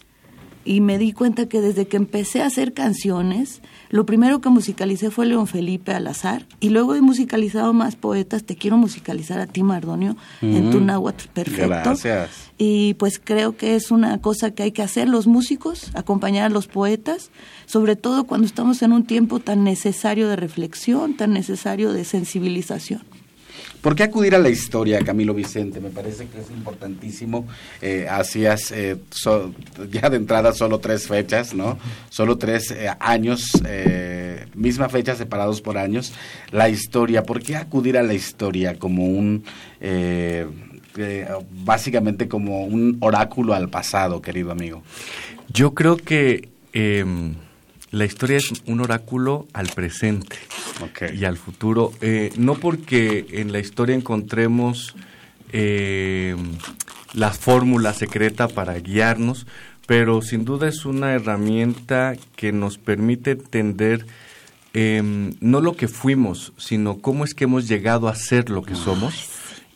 y 0.67 0.81
me 0.81 0.97
di 0.97 1.13
cuenta 1.13 1.47
que 1.47 1.62
desde 1.62 1.88
que 1.88 1.95
empecé 1.95 2.41
a 2.41 2.47
hacer 2.47 2.74
canciones, 2.74 3.62
lo 3.89 4.05
primero 4.05 4.41
que 4.41 4.50
musicalicé 4.50 5.09
fue 5.09 5.25
León 5.25 5.47
Felipe 5.47 5.93
al 5.93 6.07
azar 6.07 6.45
y 6.59 6.69
luego 6.69 6.93
he 6.93 7.01
musicalizado 7.01 7.71
más 7.71 7.95
poetas. 7.95 8.43
Te 8.43 8.57
quiero 8.57 8.75
musicalizar 8.75 9.39
a 9.39 9.47
ti, 9.47 9.63
Mardonio, 9.63 10.17
en 10.41 10.69
tu 10.69 10.81
náhuatl 10.81 11.29
perfecto. 11.29 11.67
Gracias. 11.69 12.29
Y 12.57 12.95
pues 12.95 13.19
creo 13.24 13.55
que 13.55 13.75
es 13.75 13.91
una 13.91 14.19
cosa 14.19 14.51
que 14.51 14.63
hay 14.63 14.74
que 14.74 14.83
hacer 14.83 15.07
los 15.07 15.25
músicos, 15.25 15.89
acompañar 15.93 16.47
a 16.47 16.50
los 16.50 16.67
poetas, 16.67 17.31
sobre 17.65 17.95
todo 17.95 18.25
cuando 18.25 18.45
estamos 18.45 18.81
en 18.81 18.91
un 18.91 19.05
tiempo 19.05 19.39
tan 19.39 19.63
necesario 19.63 20.27
de 20.27 20.36
reflexión, 20.36 21.15
tan 21.15 21.31
necesario 21.31 21.93
de 21.93 22.03
sensibilización. 22.03 23.03
¿Por 23.81 23.96
qué 23.96 24.03
acudir 24.03 24.36
a 24.36 24.39
la 24.39 24.50
historia, 24.50 25.00
Camilo 25.00 25.34
Vicente? 25.34 25.79
Me 25.79 25.89
parece 25.89 26.27
que 26.27 26.39
es 26.39 26.50
importantísimo. 26.50 27.48
Eh, 27.81 28.07
hacías 28.10 28.72
eh, 28.72 28.98
ya 29.91 30.10
de 30.10 30.17
entrada 30.17 30.53
solo 30.53 30.79
tres 30.79 31.07
fechas, 31.07 31.53
¿no? 31.53 31.77
Solo 32.10 32.38
tres 32.38 32.72
eh, 32.72 32.89
años, 33.00 33.51
misma 34.55 34.89
fecha 34.89 35.15
separados 35.15 35.62
por 35.62 35.77
años. 35.77 36.13
La 36.51 36.69
historia, 36.69 37.24
¿por 37.24 37.41
qué 37.41 37.55
acudir 37.55 37.98
a 37.98 38.03
la 38.03 38.13
historia 38.13 38.77
como 38.77 39.05
un, 39.05 39.43
básicamente 41.63 42.27
como 42.27 42.65
un 42.65 42.98
oráculo 43.00 43.53
al 43.53 43.69
pasado, 43.69 44.22
querido 44.22 44.51
amigo? 44.51 44.81
Yo 45.53 45.74
creo 45.74 45.98
que 45.98 46.50
em, 46.74 47.36
la 47.91 48.06
historia 48.06 48.38
es 48.38 48.51
un 48.65 48.82
oráculo 48.82 49.48
al 49.53 49.67
presente 49.67 50.38
y 51.13 51.25
al 51.25 51.38
futuro. 51.38 51.94
Eh, 52.01 52.32
no 52.38 52.56
porque 52.56 53.25
en 53.32 53.51
la 53.51 53.60
historia 53.60 53.96
encontremos 53.96 54.96
eh, 55.53 56.36
la 57.13 57.32
fórmula 57.32 57.94
secreta 57.94 58.48
para 58.48 58.77
guiarnos, 58.79 59.48
pero 59.86 60.22
sin 60.22 60.44
duda 60.44 60.67
es 60.67 60.86
una 60.86 61.13
herramienta 61.13 62.15
que 62.36 62.51
nos 62.51 62.77
permite 62.77 63.32
entender 63.32 64.06
em, 64.74 65.36
no 65.39 65.62
lo 65.62 65.75
que 65.77 65.88
fuimos, 65.88 66.53
sino 66.58 66.98
cómo 66.98 67.24
es 67.24 67.34
que 67.34 67.46
hemos 67.46 67.67
llegado 67.67 68.10
a 68.10 68.15
ser 68.15 68.50
lo 68.50 68.63
que 68.63 68.75
somos 68.75 69.29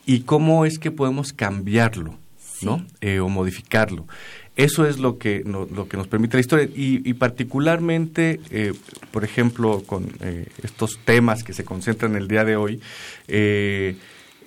y 0.06 0.22
cómo 0.22 0.65
es 0.65 0.80
que 0.80 0.91
podemos 0.91 1.32
cambiarlo, 1.32 2.18
¿no? 2.62 2.86
Eh, 3.00 3.22
o 3.22 3.30
modificarlo. 3.30 4.06
Eso 4.55 4.86
es 4.86 5.00
lo 5.00 5.17
que, 5.17 5.43
lo 5.46 5.88
que 5.88 5.96
nos 5.96 6.08
permite 6.08 6.36
la 6.36 6.41
historia 6.41 6.70
y, 6.75 7.13
particularmente, 7.13 8.41
eh, 8.50 8.74
por 9.12 9.24
ejemplo, 9.24 9.81
con 9.86 10.08
eh, 10.20 10.48
estos 10.62 11.00
temas 11.05 11.43
que 11.43 11.53
se 11.53 11.63
concentran 11.63 12.15
el 12.17 12.27
día 12.27 12.43
de 12.43 12.58
hoy, 12.58 12.81
eh, 13.29 13.96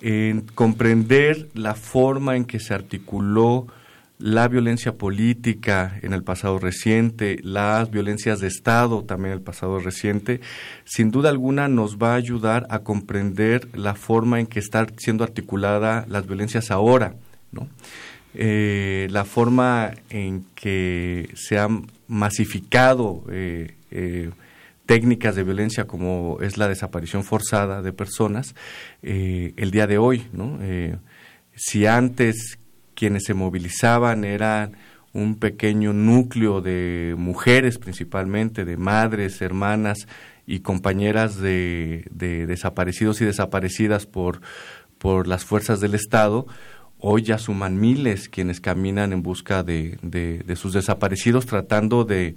en 0.01 0.41
comprender 0.41 1.47
la 1.55 1.73
forma 1.73 2.35
en 2.35 2.45
que 2.45 2.59
se 2.59 2.75
articuló 2.75 3.67
la 4.19 4.47
violencia 4.47 4.93
política 4.93 5.99
en 6.03 6.13
el 6.13 6.23
pasado 6.23 6.59
reciente, 6.59 7.37
las 7.41 7.89
violencias 7.89 8.39
de 8.39 8.47
Estado 8.47 9.03
también 9.03 9.31
en 9.33 9.39
el 9.39 9.43
pasado 9.43 9.79
reciente, 9.79 10.39
sin 10.85 11.11
duda 11.11 11.29
alguna 11.29 11.67
nos 11.67 11.97
va 11.97 12.13
a 12.13 12.15
ayudar 12.15 12.67
a 12.69 12.79
comprender 12.79 13.67
la 13.77 13.95
forma 13.95 14.39
en 14.39 14.47
que 14.47 14.59
están 14.59 14.93
siendo 14.97 15.23
articulada 15.23 16.05
las 16.07 16.27
violencias 16.27 16.71
ahora, 16.71 17.15
¿no? 17.51 17.67
Eh, 18.37 19.07
la 19.11 19.25
forma 19.25 19.93
en 20.09 20.45
que 20.55 21.29
se 21.35 21.57
han 21.57 21.87
masificado 22.07 23.23
eh, 23.31 23.75
eh, 23.91 24.31
técnicas 24.85 25.35
de 25.35 25.43
violencia 25.43 25.85
como 25.85 26.37
es 26.41 26.57
la 26.57 26.67
desaparición 26.67 27.23
forzada 27.23 27.81
de 27.81 27.93
personas 27.93 28.55
eh, 29.01 29.53
el 29.57 29.71
día 29.71 29.87
de 29.87 29.97
hoy. 29.97 30.27
¿no? 30.31 30.59
si 31.57 31.85
antes 31.85 32.59
quienes 32.95 33.23
se 33.23 33.33
movilizaban 33.33 34.25
eran 34.25 34.75
un 35.13 35.35
pequeño 35.35 35.93
núcleo 35.93 36.59
de 36.61 37.15
mujeres 37.17 37.77
principalmente, 37.77 38.65
de 38.65 38.75
madres, 38.75 39.41
hermanas 39.41 40.07
y 40.45 40.59
compañeras 40.59 41.37
de, 41.37 42.05
de 42.11 42.45
desaparecidos 42.45 43.21
y 43.21 43.25
desaparecidas 43.25 44.05
por, 44.05 44.41
por 44.97 45.27
las 45.27 45.45
fuerzas 45.45 45.79
del 45.79 45.95
Estado, 45.95 46.45
Hoy 47.07 47.21
ya 47.21 47.37
suman 47.37 47.79
miles 47.79 48.29
quienes 48.29 48.59
caminan 48.59 49.13
en 49.13 49.21
busca 49.21 49.61
de, 49.61 49.99
de, 50.01 50.55
sus 50.55 50.73
desaparecidos 50.73 51.45
tratando 51.45 52.03
de 52.03 52.33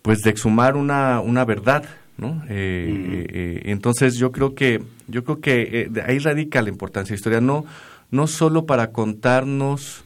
pues 0.00 0.20
de 0.20 0.30
exhumar 0.30 0.76
una, 0.76 1.18
una 1.18 1.44
verdad, 1.44 1.84
¿no? 2.18 2.44
Eh, 2.48 2.86
eh, 2.88 3.26
eh, 3.28 3.62
entonces 3.64 4.14
yo 4.14 4.30
creo 4.30 4.54
que 4.54 4.80
yo 5.08 5.24
creo 5.24 5.40
que 5.40 5.90
ahí 6.06 6.20
radica 6.20 6.62
la 6.62 6.68
importancia 6.68 7.08
de 7.08 7.16
la 7.16 7.18
historia, 7.18 7.40
no 7.40 7.64
no 8.12 8.28
solo 8.28 8.64
para 8.64 8.92
contarnos 8.92 10.04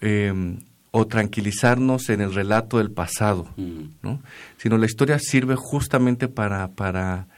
em, 0.00 0.58
o 0.90 1.06
tranquilizarnos 1.06 2.08
en 2.08 2.20
el 2.20 2.34
relato 2.34 2.78
del 2.78 2.90
pasado, 2.90 3.46
¿no? 4.02 4.20
sino 4.56 4.76
la 4.78 4.86
historia 4.86 5.20
sirve 5.20 5.54
justamente 5.54 6.26
para 6.26 6.66
para 6.72 7.28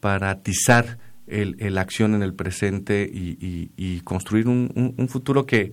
para 0.00 0.30
atizar 0.30 0.98
el, 1.26 1.78
acción 1.78 2.14
en 2.14 2.22
el 2.22 2.34
presente 2.34 3.08
y, 3.12 4.00
construir 4.04 4.48
un, 4.48 4.94
un, 4.96 5.08
futuro 5.08 5.46
que, 5.46 5.72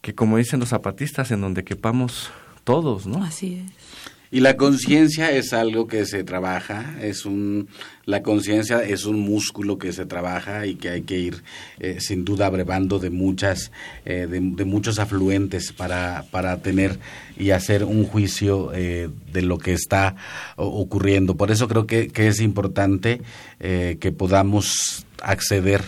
que, 0.00 0.14
como 0.14 0.36
dicen 0.36 0.60
los 0.60 0.70
zapatistas, 0.70 1.30
en 1.30 1.40
donde 1.40 1.64
quepamos 1.64 2.30
todos, 2.64 3.06
¿no? 3.06 3.22
Así 3.22 3.62
es. 3.64 4.13
Y 4.34 4.40
la 4.40 4.56
conciencia 4.56 5.30
es 5.30 5.52
algo 5.52 5.86
que 5.86 6.04
se 6.06 6.24
trabaja, 6.24 6.96
es 7.00 7.24
un, 7.24 7.68
la 8.04 8.24
conciencia 8.24 8.82
es 8.82 9.04
un 9.04 9.20
músculo 9.20 9.78
que 9.78 9.92
se 9.92 10.06
trabaja 10.06 10.66
y 10.66 10.74
que 10.74 10.88
hay 10.88 11.02
que 11.02 11.16
ir 11.20 11.44
eh, 11.78 11.98
sin 12.00 12.24
duda 12.24 12.46
abrevando 12.46 12.98
de 12.98 13.10
muchas, 13.10 13.70
eh, 14.04 14.26
de, 14.28 14.64
muchos 14.64 14.98
afluentes 14.98 15.72
para, 15.72 16.24
para 16.32 16.56
tener 16.56 16.98
y 17.38 17.50
hacer 17.50 17.84
un 17.84 18.06
juicio 18.06 18.72
eh, 18.74 19.08
de 19.32 19.42
lo 19.42 19.58
que 19.58 19.72
está 19.72 20.16
ocurriendo. 20.56 21.36
Por 21.36 21.52
eso 21.52 21.68
creo 21.68 21.86
que, 21.86 22.08
que 22.08 22.26
es 22.26 22.40
importante 22.40 23.22
que 23.60 24.12
podamos 24.18 25.06
acceder 25.22 25.84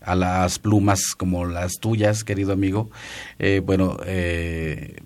a 0.00 0.16
las 0.16 0.58
plumas 0.58 1.14
como 1.16 1.44
las 1.44 1.74
tuyas, 1.74 2.24
querido 2.24 2.52
amigo. 2.52 2.90
bueno, 3.62 3.98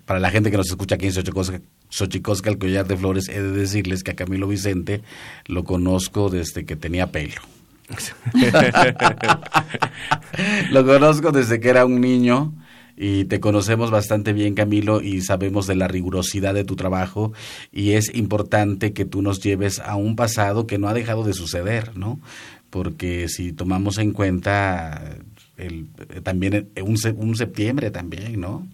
para 0.07 0.20
la 0.20 0.31
gente 0.31 0.51
que 0.51 0.57
nos 0.57 0.70
escucha 0.70 0.94
aquí 0.94 1.05
en 1.05 1.12
Xochicosca, 1.12 1.61
Xochicosca, 1.90 2.51
el 2.51 2.59
collar 2.59 2.87
de 2.87 2.96
flores, 2.96 3.29
he 3.29 3.40
de 3.40 3.53
decirles 3.53 4.03
que 4.03 4.12
a 4.12 4.16
Camilo 4.16 4.48
Vicente 4.48 5.03
lo 5.46 5.64
conozco 5.64 6.31
desde 6.31 6.64
que 6.64 6.77
tenía 6.77 7.12
pelo. 7.12 7.40
lo 10.70 10.85
conozco 10.85 11.33
desde 11.33 11.59
que 11.59 11.70
era 11.70 11.87
un 11.87 12.01
niño 12.01 12.53
y 13.01 13.27
te 13.27 13.40
conocemos 13.40 13.90
bastante 13.90 14.33
bien, 14.33 14.55
Camilo, 14.55 15.01
y 15.01 15.22
sabemos 15.22 15.66
de 15.66 15.77
la 15.77 15.88
rigurosidad 15.88 16.53
de 16.53 16.64
tu 16.64 16.74
trabajo 16.74 17.33
y 17.72 17.92
es 17.92 18.12
importante 18.14 18.92
que 18.92 19.05
tú 19.05 19.22
nos 19.22 19.40
lleves 19.40 19.79
a 19.79 19.94
un 19.94 20.16
pasado 20.16 20.66
que 20.66 20.79
no 20.79 20.88
ha 20.88 20.94
dejado 20.94 21.22
de 21.22 21.33
suceder, 21.33 21.96
¿no? 21.96 22.20
Porque 22.70 23.29
si 23.29 23.53
tomamos 23.53 23.98
en 23.98 24.12
cuenta 24.12 25.16
el, 25.57 25.87
también 26.24 26.70
un, 26.83 26.96
un 27.16 27.37
septiembre 27.37 27.90
también, 27.90 28.40
¿no? 28.40 28.66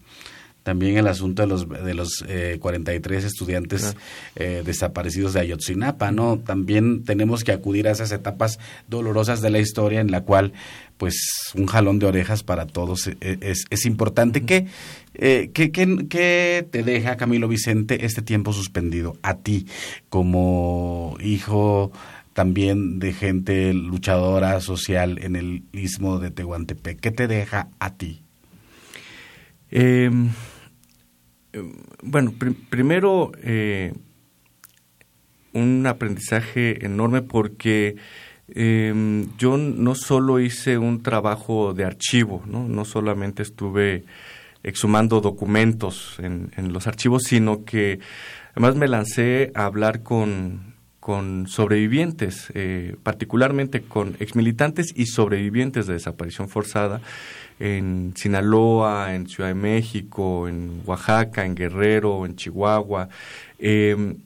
También 0.64 0.96
el 0.96 1.06
asunto 1.06 1.42
de 1.42 1.48
los 1.48 1.68
de 1.68 1.94
los 1.94 2.24
eh, 2.26 2.58
43 2.60 3.22
estudiantes 3.22 3.96
eh, 4.34 4.62
desaparecidos 4.64 5.34
de 5.34 5.40
Ayotzinapa, 5.40 6.10
¿no? 6.10 6.38
También 6.38 7.04
tenemos 7.04 7.44
que 7.44 7.52
acudir 7.52 7.86
a 7.86 7.92
esas 7.92 8.10
etapas 8.12 8.58
dolorosas 8.88 9.42
de 9.42 9.50
la 9.50 9.58
historia 9.58 10.00
en 10.00 10.10
la 10.10 10.22
cual, 10.22 10.54
pues, 10.96 11.16
un 11.54 11.66
jalón 11.66 11.98
de 11.98 12.06
orejas 12.06 12.42
para 12.42 12.66
todos 12.66 13.06
eh, 13.08 13.16
es, 13.20 13.66
es 13.68 13.84
importante. 13.84 14.44
¿Qué, 14.46 14.66
eh, 15.12 15.50
¿qué, 15.52 15.70
qué, 15.70 16.06
qué 16.08 16.66
te 16.68 16.82
deja, 16.82 17.18
Camilo 17.18 17.46
Vicente, 17.46 18.06
este 18.06 18.22
tiempo 18.22 18.54
suspendido 18.54 19.18
a 19.22 19.36
ti 19.36 19.66
como 20.08 21.18
hijo 21.22 21.92
también 22.32 22.98
de 22.98 23.12
gente 23.12 23.74
luchadora 23.74 24.60
social 24.62 25.18
en 25.22 25.36
el 25.36 25.62
istmo 25.72 26.20
de 26.20 26.30
Tehuantepec? 26.30 27.00
¿Qué 27.00 27.10
te 27.10 27.28
deja 27.28 27.68
a 27.78 27.94
ti? 27.94 28.22
Eh, 29.70 30.10
bueno, 32.02 32.34
primero 32.70 33.32
eh, 33.42 33.92
un 35.52 35.86
aprendizaje 35.86 36.84
enorme 36.84 37.22
porque 37.22 37.96
em, 38.48 39.28
yo 39.38 39.56
no 39.56 39.94
solo 39.94 40.40
hice 40.40 40.78
un 40.78 41.02
trabajo 41.02 41.72
de 41.72 41.84
archivo, 41.84 42.42
no, 42.46 42.68
no 42.68 42.84
solamente 42.84 43.42
estuve 43.42 44.04
exhumando 44.62 45.20
documentos 45.20 46.18
en, 46.20 46.50
los 46.72 46.86
archivos, 46.86 47.24
sino 47.24 47.64
que 47.64 48.00
además 48.52 48.76
me 48.76 48.88
lancé 48.88 49.52
a 49.54 49.66
hablar 49.66 50.02
con, 50.02 50.73
con 51.04 51.48
sobrevivientes, 51.48 52.50
eh, 52.54 52.96
particularmente 53.02 53.82
con 53.82 54.16
exmilitantes 54.20 54.90
y 54.96 55.04
sobrevivientes 55.04 55.86
de 55.86 55.92
desaparición 55.92 56.48
forzada 56.48 57.02
en 57.60 58.14
Sinaloa, 58.16 59.14
en 59.14 59.28
Ciudad 59.28 59.50
de 59.50 59.54
México, 59.54 60.48
en 60.48 60.80
Oaxaca, 60.86 61.44
en 61.44 61.56
Guerrero, 61.56 62.24
en 62.24 62.36
Chihuahua. 62.36 63.10
Em, 63.58 64.16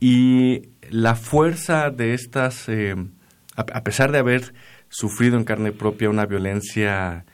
y 0.00 0.62
la 0.90 1.14
fuerza 1.14 1.90
de 1.90 2.14
estas, 2.14 2.68
em, 2.68 3.10
a, 3.54 3.84
pesar 3.84 4.10
de 4.10 4.18
haber 4.18 4.52
sufrido 4.88 5.36
en 5.36 5.44
carne 5.44 5.70
propia 5.70 6.10
una 6.10 6.26
violencia 6.26 7.24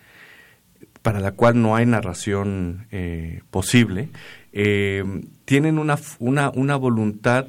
para 1.01 1.19
la 1.19 1.33
cual 1.33 1.63
no 1.63 1.77
hay 1.77 1.87
narración 1.87 2.87
posible, 3.51 4.11
tienen 4.53 5.79
una, 5.79 5.99
una, 6.19 6.51
una 6.51 6.77
voluntad 6.77 7.47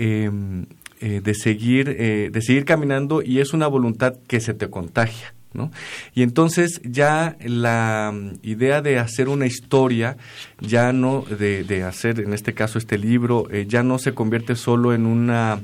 em, 0.00 0.66
de, 1.00 1.34
seguir, 1.34 1.86
de 1.86 2.42
seguir 2.42 2.64
caminando 2.64 3.22
y 3.22 3.40
es 3.40 3.52
una 3.52 3.66
voluntad 3.66 4.14
que 4.26 4.40
se 4.40 4.54
te 4.54 4.68
contagia. 4.68 5.32
¿no? 5.52 5.70
Y 6.14 6.22
entonces 6.22 6.80
ya 6.84 7.36
la 7.40 8.12
mm, 8.14 8.38
idea 8.42 8.82
de 8.82 8.98
hacer 8.98 9.28
una 9.28 9.46
historia, 9.46 10.16
ya 10.60 10.92
no, 10.92 11.22
de, 11.22 11.64
de 11.64 11.82
hacer 11.82 12.20
en 12.20 12.32
este 12.32 12.54
caso 12.54 12.78
este 12.78 12.98
libro, 12.98 13.48
eh, 13.50 13.66
ya 13.68 13.82
no 13.82 13.98
se 13.98 14.14
convierte 14.14 14.56
solo 14.56 14.94
en 14.94 15.06
una, 15.06 15.60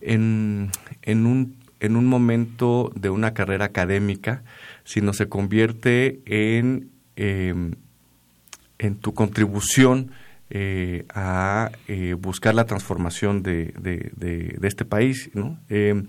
en, 0.00 0.70
en, 1.02 1.26
un, 1.26 1.56
en 1.80 1.96
un 1.96 2.06
momento 2.06 2.92
de 2.94 3.10
una 3.10 3.34
carrera 3.34 3.66
académica, 3.66 4.42
sino 4.84 5.12
se 5.12 5.28
convierte 5.28 6.20
en, 6.26 6.90
em, 7.16 7.72
en 8.78 8.96
tu 8.96 9.12
contribución 9.12 10.12
eh, 10.50 11.04
a 11.14 11.70
eh, 11.88 12.14
buscar 12.14 12.54
la 12.54 12.64
transformación 12.64 13.42
de, 13.42 13.72
este 14.62 14.84
país. 14.84 15.30
Em, 15.68 16.06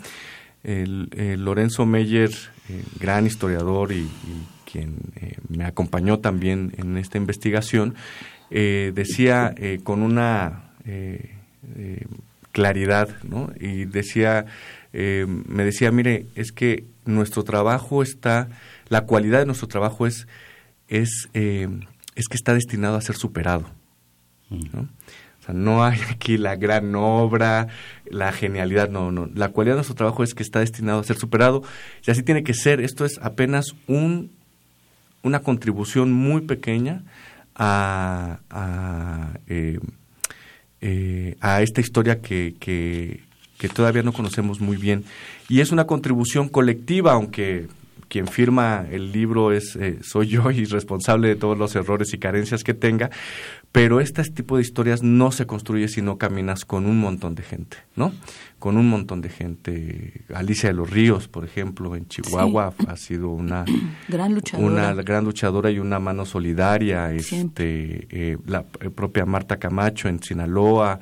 el, 0.64 1.44
Lorenzo 1.44 1.86
Meyer, 1.86 2.30
eh, 2.70 2.84
gran 3.00 3.26
historiador 3.26 3.92
y, 3.92 4.08
quien 4.72 4.96
eh, 5.18 5.36
me 5.50 5.66
acompañó 5.66 6.20
también 6.20 6.74
en 6.78 6.98
esta 6.98 7.18
investigación, 7.18 7.96
eh, 8.50 8.92
decía 8.96 9.54
con 9.84 10.02
una 10.02 10.64
claridad. 12.52 13.10
Y 13.60 13.86
decía, 13.86 14.46
me 14.94 15.64
decía, 15.64 15.92
mire, 15.92 16.26
es 16.36 16.52
que 16.52 16.86
nuestro 17.06 17.44
trabajo 17.44 18.02
está, 18.02 18.50
la 18.88 19.02
cualidad 19.02 19.40
de 19.40 19.46
nuestro 19.46 19.68
trabajo 19.68 20.08
es, 20.08 20.28
es 20.90 21.28
que 21.34 22.36
está 22.36 22.54
destinado 22.54 22.96
a 22.96 23.02
ser 23.02 23.16
superado. 23.16 23.81
¿No? 24.52 24.82
O 25.42 25.46
sea, 25.46 25.54
no 25.54 25.84
hay 25.84 26.00
aquí 26.10 26.38
la 26.38 26.56
gran 26.56 26.94
obra, 26.96 27.68
la 28.10 28.32
genialidad, 28.32 28.90
no, 28.90 29.12
no. 29.12 29.30
La 29.34 29.50
cualidad 29.50 29.76
de 29.76 29.78
nuestro 29.78 29.96
trabajo 29.96 30.24
es 30.24 30.34
que 30.34 30.44
está 30.44 30.60
destinado 30.60 31.00
a 31.00 31.04
ser 31.04 31.18
superado 31.18 31.64
y 32.06 32.12
así 32.12 32.24
tiene 32.24 32.44
que 32.44 32.54
ser. 32.54 32.82
Esto 32.82 33.06
es 33.06 33.20
apenas 33.22 33.74
un, 33.88 34.32
una 35.24 35.40
contribución 35.40 36.12
muy 36.12 36.42
pequeña 36.42 37.04
a, 37.56 38.40
a, 38.50 39.40
eh, 39.48 39.80
eh, 40.82 41.36
a 41.42 41.62
esta 41.62 41.82
historia 41.82 42.22
que, 42.22 42.56
que, 42.60 43.24
que 43.58 43.70
todavía 43.70 44.04
no 44.04 44.14
conocemos 44.14 44.60
muy 44.60 44.78
bien. 44.78 45.06
Y 45.50 45.62
es 45.62 45.72
una 45.72 45.86
contribución 45.86 46.50
colectiva, 46.50 47.14
aunque 47.14 47.68
quien 48.12 48.28
firma 48.28 48.86
el 48.92 49.14
libro 49.14 49.54
es 49.54 49.78
eh, 49.78 50.00
soy 50.02 50.28
yo 50.28 50.52
y 50.52 50.66
responsable 50.66 51.30
de 51.30 51.36
todos 51.38 51.58
los 51.58 51.76
errores 51.76 52.14
y 52.14 52.18
carencias 52.18 52.64
que 52.64 52.74
tenga, 52.74 53.10
pero 53.72 54.02
este 54.02 54.22
tipo 54.24 54.58
de 54.58 54.64
historias 54.64 55.02
no 55.02 55.32
se 55.32 55.46
construye 55.46 55.88
si 55.88 56.02
no 56.02 56.18
caminas 56.18 56.66
con 56.66 56.86
un 56.86 57.00
montón 57.00 57.36
de 57.36 57.44
gente, 57.44 57.78
¿no? 57.96 58.12
Con 58.60 58.76
un 58.76 58.90
montón 58.90 59.22
de 59.22 59.30
gente. 59.30 60.26
Alicia 60.34 60.70
de 60.70 60.76
los 60.76 60.90
Ríos, 60.90 61.30
por 61.30 61.46
ejemplo, 61.46 61.96
en 61.96 62.06
Chihuahua 62.08 62.74
ha 62.88 62.98
sido 62.98 63.30
una 63.30 63.64
gran 64.10 64.34
luchadora. 64.36 64.68
una 64.68 64.94
gran 65.04 65.24
luchadora 65.24 65.72
y 65.72 65.80
una 65.80 66.00
mano 66.00 66.26
solidaria. 66.26 67.14
Este, 67.14 68.08
eh, 68.10 68.38
la 68.46 68.64
propia 68.64 69.26
Marta 69.26 69.58
Camacho 69.58 70.10
en 70.10 70.22
Sinaloa, 70.22 71.00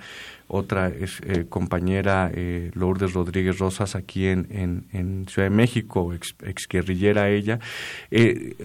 otra 0.50 0.90
es, 0.90 1.22
eh, 1.22 1.46
compañera 1.48 2.32
eh, 2.34 2.72
Lourdes 2.74 3.14
Rodríguez 3.14 3.60
Rosas 3.60 3.96
aquí 3.96 4.28
en, 4.28 4.48
en, 4.92 5.28
Ciudad 5.28 5.46
de 5.46 5.56
México, 5.56 6.12
ex, 6.14 6.36
ella, 6.72 7.60
eh, 8.10 8.56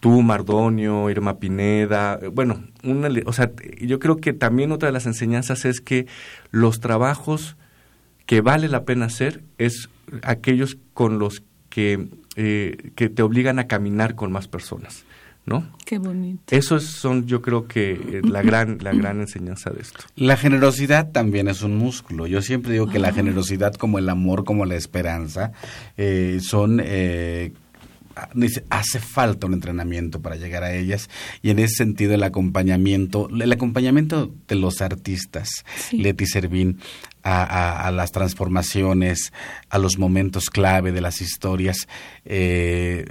tú 0.00 0.22
Mardonio, 0.22 1.08
Irma 1.08 1.38
Pineda, 1.38 2.18
bueno, 2.32 2.64
una, 2.82 3.08
o 3.26 3.32
sea, 3.32 3.52
yo 3.80 4.00
creo 4.00 4.16
que 4.16 4.32
también 4.32 4.72
otra 4.72 4.88
de 4.88 4.92
las 4.92 5.06
enseñanzas 5.06 5.64
es 5.64 5.80
que 5.80 6.06
los 6.50 6.80
trabajos 6.80 7.56
que 8.26 8.40
vale 8.40 8.68
la 8.68 8.84
pena 8.84 9.06
hacer 9.06 9.42
es 9.56 9.88
aquellos 10.22 10.78
con 10.94 11.20
los 11.20 11.44
que, 11.68 12.08
que 12.34 13.08
te 13.08 13.22
obligan 13.22 13.60
a 13.60 13.68
caminar 13.68 14.16
con 14.16 14.32
más 14.32 14.48
personas. 14.48 15.04
¿No? 15.50 15.68
Qué 15.84 15.98
bonito. 15.98 16.56
Eso 16.56 16.78
son, 16.78 17.26
yo 17.26 17.42
creo 17.42 17.66
que 17.66 17.92
eh, 17.92 18.20
la 18.22 18.40
gran, 18.42 18.78
la 18.80 18.92
gran 18.92 19.20
enseñanza 19.20 19.70
de 19.70 19.82
esto. 19.82 19.98
La 20.14 20.36
generosidad 20.36 21.10
también 21.10 21.48
es 21.48 21.62
un 21.62 21.76
músculo. 21.76 22.28
Yo 22.28 22.40
siempre 22.40 22.72
digo 22.72 22.86
que 22.86 23.00
la 23.00 23.08
ah. 23.08 23.12
generosidad, 23.12 23.74
como 23.74 23.98
el 23.98 24.08
amor, 24.08 24.44
como 24.44 24.64
la 24.64 24.76
esperanza, 24.76 25.50
eh, 25.96 26.38
son 26.40 26.80
eh, 26.82 27.52
hace 28.70 29.00
falta 29.00 29.46
un 29.46 29.54
entrenamiento 29.54 30.20
para 30.20 30.36
llegar 30.36 30.62
a 30.62 30.74
ellas 30.74 31.08
y 31.42 31.50
en 31.50 31.58
ese 31.58 31.76
sentido 31.76 32.14
el 32.14 32.22
acompañamiento, 32.22 33.28
el 33.28 33.52
acompañamiento 33.52 34.32
de 34.46 34.56
los 34.56 34.80
artistas, 34.80 35.48
Leti 35.92 36.26
Servín, 36.26 36.80
a, 37.22 37.90
las 37.92 38.12
transformaciones, 38.12 39.32
a 39.68 39.78
los 39.78 39.98
momentos 39.98 40.48
clave 40.50 40.92
de 40.92 41.00
las 41.00 41.20
historias, 41.20 41.88
eh, 42.24 43.04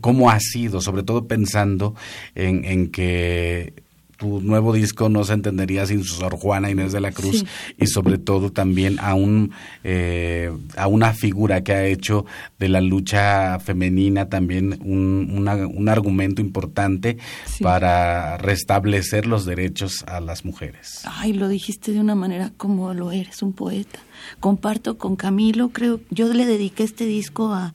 cómo 0.00 0.30
ha 0.30 0.38
sido, 0.40 0.80
sobre 0.80 1.02
todo 1.02 1.26
pensando 1.26 1.94
en, 2.34 2.64
en 2.64 2.90
que 2.90 3.74
tu 4.22 4.40
nuevo 4.40 4.72
disco 4.72 5.08
no 5.08 5.24
se 5.24 5.32
entendería 5.32 5.84
sin 5.84 6.04
su 6.04 6.14
Sor 6.14 6.36
Juana 6.36 6.70
Inés 6.70 6.92
de 6.92 7.00
la 7.00 7.10
Cruz 7.10 7.44
y 7.76 7.88
sobre 7.88 8.18
todo 8.18 8.52
también 8.52 9.00
a 9.00 9.14
un 9.14 9.50
eh, 9.82 10.52
a 10.76 10.86
una 10.86 11.12
figura 11.12 11.64
que 11.64 11.72
ha 11.72 11.86
hecho 11.86 12.24
de 12.60 12.68
la 12.68 12.80
lucha 12.80 13.58
femenina 13.58 14.28
también 14.28 14.78
un, 14.84 15.48
un 15.74 15.88
argumento 15.88 16.40
importante 16.40 17.18
para 17.60 18.36
restablecer 18.38 19.26
los 19.26 19.44
derechos 19.44 20.04
a 20.06 20.20
las 20.20 20.44
mujeres. 20.44 21.02
Ay, 21.04 21.32
lo 21.32 21.48
dijiste 21.48 21.90
de 21.90 21.98
una 21.98 22.14
manera 22.14 22.52
como 22.56 22.94
lo 22.94 23.10
eres, 23.10 23.42
un 23.42 23.52
poeta. 23.52 23.98
Comparto 24.38 24.98
con 24.98 25.16
Camilo, 25.16 25.70
creo, 25.70 25.98
yo 26.10 26.32
le 26.32 26.46
dediqué 26.46 26.84
este 26.84 27.06
disco 27.06 27.52
a 27.52 27.74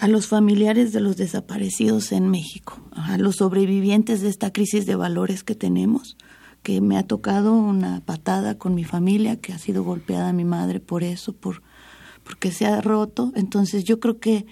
a 0.00 0.08
los 0.08 0.26
familiares 0.26 0.92
de 0.92 1.00
los 1.00 1.16
desaparecidos 1.16 2.12
en 2.12 2.28
México, 2.28 2.80
a 2.92 3.16
los 3.18 3.36
sobrevivientes 3.36 4.20
de 4.20 4.28
esta 4.28 4.52
crisis 4.52 4.86
de 4.86 4.96
valores 4.96 5.44
que 5.44 5.54
tenemos, 5.54 6.16
que 6.62 6.80
me 6.80 6.96
ha 6.96 7.06
tocado 7.06 7.54
una 7.54 8.00
patada 8.00 8.58
con 8.58 8.74
mi 8.74 8.84
familia, 8.84 9.40
que 9.40 9.52
ha 9.52 9.58
sido 9.58 9.84
golpeada 9.84 10.32
mi 10.32 10.44
madre 10.44 10.80
por 10.80 11.04
eso, 11.04 11.32
por 11.32 11.62
porque 12.24 12.50
se 12.50 12.66
ha 12.66 12.80
roto. 12.80 13.32
Entonces 13.36 13.84
yo 13.84 14.00
creo 14.00 14.18
que 14.18 14.46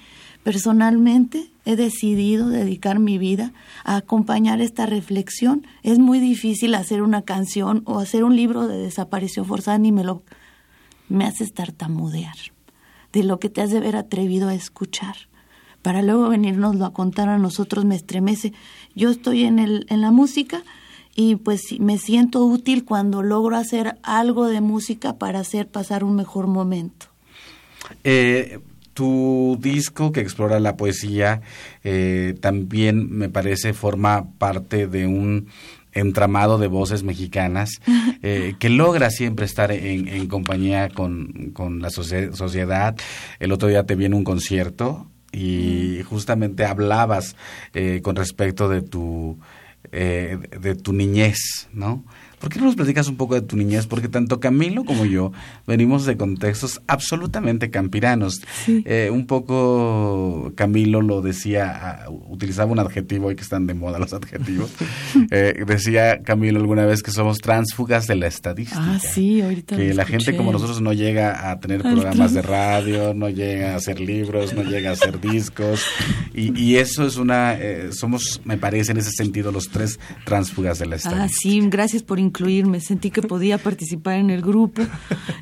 personalmente 0.45 1.51
he 1.65 1.75
decidido 1.75 2.49
dedicar 2.49 2.99
mi 2.99 3.19
vida 3.19 3.53
a 3.85 3.97
acompañar 3.97 4.61
esta 4.61 4.87
reflexión. 4.87 5.67
Es 5.83 5.99
muy 5.99 6.21
difícil 6.21 6.75
hacer 6.75 7.03
una 7.03 7.23
canción 7.23 7.83
o 7.87 7.99
hacer 7.99 8.25
un 8.25 8.37
libro 8.37 8.69
de 8.69 8.77
desaparición 8.77 9.47
forzada, 9.47 9.79
ni 9.79 9.91
me 9.91 10.05
lo 10.05 10.23
me 11.09 11.25
hace 11.25 11.47
tartamudear 11.49 12.37
de 13.13 13.23
lo 13.23 13.39
que 13.39 13.51
te 13.51 13.61
has 13.61 13.71
de 13.71 13.81
ver 13.81 13.97
atrevido 13.97 14.49
a 14.49 14.55
escuchar 14.55 15.17
para 15.83 16.03
luego 16.03 16.29
venirnoslo 16.29 16.85
a 16.87 16.93
contar 16.93 17.29
a 17.29 17.39
nosotros 17.39 17.85
me 17.85 17.97
estremece. 17.97 18.53
Yo 18.95 19.11
estoy 19.11 19.45
en, 19.45 19.59
el, 19.59 19.87
en 19.89 20.01
la 20.01 20.11
música 20.11 20.63
y 21.15 21.37
pues 21.37 21.79
me 21.79 21.99
siento 21.99 22.45
útil 22.45 22.85
cuando 22.85 23.23
logro 23.23 23.57
hacer 23.57 23.99
algo 24.03 24.47
de 24.47 24.61
música 24.61 25.19
para 25.19 25.41
hacer 25.41 25.69
pasar 25.69 26.05
un 26.05 26.17
mejor 26.17 26.47
momento. 26.47 27.07
Eh, 28.05 28.61
tu 28.95 29.59
disco 29.61 30.13
que 30.13 30.21
explora 30.21 30.61
la 30.61 30.77
poesía 30.77 31.41
eh, 31.83 32.35
también 32.41 33.11
me 33.11 33.29
parece 33.29 33.73
forma 33.73 34.31
parte 34.39 34.87
de 34.87 35.07
un 35.07 35.49
entramado 35.95 36.59
de 36.59 36.69
voces 36.69 37.03
mexicanas 37.03 37.81
eh, 38.23 38.55
que 38.59 38.71
logra 38.71 39.11
siempre 39.11 39.45
estar 39.45 39.73
en, 39.73 40.09
en 40.09 40.27
compañía 40.27 40.89
con, 40.89 41.51
con 41.53 41.81
la 41.83 41.91
sociedad. 41.91 42.97
El 43.41 43.53
otro 43.53 43.69
día 43.69 43.85
te 43.85 43.95
vi 43.95 44.07
en 44.07 44.15
un 44.15 44.25
concierto 44.25 45.12
y 45.33 46.03
justamente 46.09 46.65
hablabas 46.65 47.37
eh, 47.75 48.01
con 48.03 48.17
respecto 48.17 48.69
de 48.69 48.83
tu 48.83 49.39
eh, 49.91 50.39
de 50.61 50.75
tu 50.75 50.93
niñez, 50.93 51.69
¿no? 51.73 52.05
¿Por 52.43 52.51
qué 52.51 52.59
no 52.59 52.67
nos 52.67 52.75
platicas 52.75 53.07
un 53.07 53.17
poco 53.17 53.37
de 53.37 53.43
tu 53.43 53.57
niñez? 53.57 53.87
Porque 53.87 54.09
tanto 54.09 54.41
Camilo 54.41 54.85
como 54.85 55.05
yo 55.05 55.31
venimos 55.65 56.07
de 56.07 56.17
contextos 56.17 56.83
absolutamente 56.89 57.71
campiranos. 57.71 58.43
Eh, 58.67 59.11
un 59.13 59.29
poco 59.29 60.53
Camilo 60.57 61.03
lo 61.03 61.23
decía, 61.23 61.71
ah, 61.71 62.11
utilizaba 62.11 62.73
un 62.73 62.81
adjetivo, 62.81 63.29
hoy 63.29 63.37
que 63.37 63.43
están 63.43 63.69
de 63.69 63.75
moda 63.75 64.01
los 64.01 64.13
adjetivos. 64.13 64.71
Eh, 65.31 65.65
decía 65.67 66.23
Camilo 66.23 66.59
alguna 66.59 66.85
vez 66.85 67.03
que 67.03 67.11
somos 67.11 67.39
tránsfugas 67.39 68.07
de 68.07 68.17
la 68.17 68.27
estadística. 68.27 68.95
Ah, 68.95 68.99
sí, 68.99 69.41
ahorita. 69.41 69.77
Que 69.77 69.95
la 69.95 70.05
gente 70.05 70.37
como 70.37 70.53
nosotros 70.53 70.81
no 70.81 70.93
llega 70.93 71.51
a 71.51 71.61
tener 71.61 71.83
programas 71.83 72.35
de 72.35 72.43
radio, 72.43 73.15
no 73.15 73.31
llega 73.31 73.73
a 73.73 73.77
hacer 73.77 74.01
libros, 74.01 74.53
no 74.53 74.63
llega 74.63 74.91
a 74.91 74.93
hacer 74.95 75.21
discos. 75.21 75.85
Y, 76.35 76.77
eso 76.77 77.07
es 77.07 77.17
una, 77.17 77.55
eh, 77.55 77.93
somos, 77.93 78.41
me 78.45 78.59
parece, 78.59 78.93
en 78.93 78.99
ese 78.99 79.11
sentido, 79.11 79.53
los 79.53 79.69
tres 79.69 80.01
tránsfugas 80.25 80.79
de 80.79 80.87
la 80.87 80.97
historia. 80.97 81.25
Ah, 81.25 81.29
sí, 81.29 81.61
gracias 81.69 82.03
por 82.03 82.19
incluirme. 82.33 82.81
Sentí 82.81 83.11
que 83.11 83.21
podía 83.21 83.59
participar 83.59 84.15
en 84.15 84.31
el 84.31 84.41
grupo. 84.41 84.83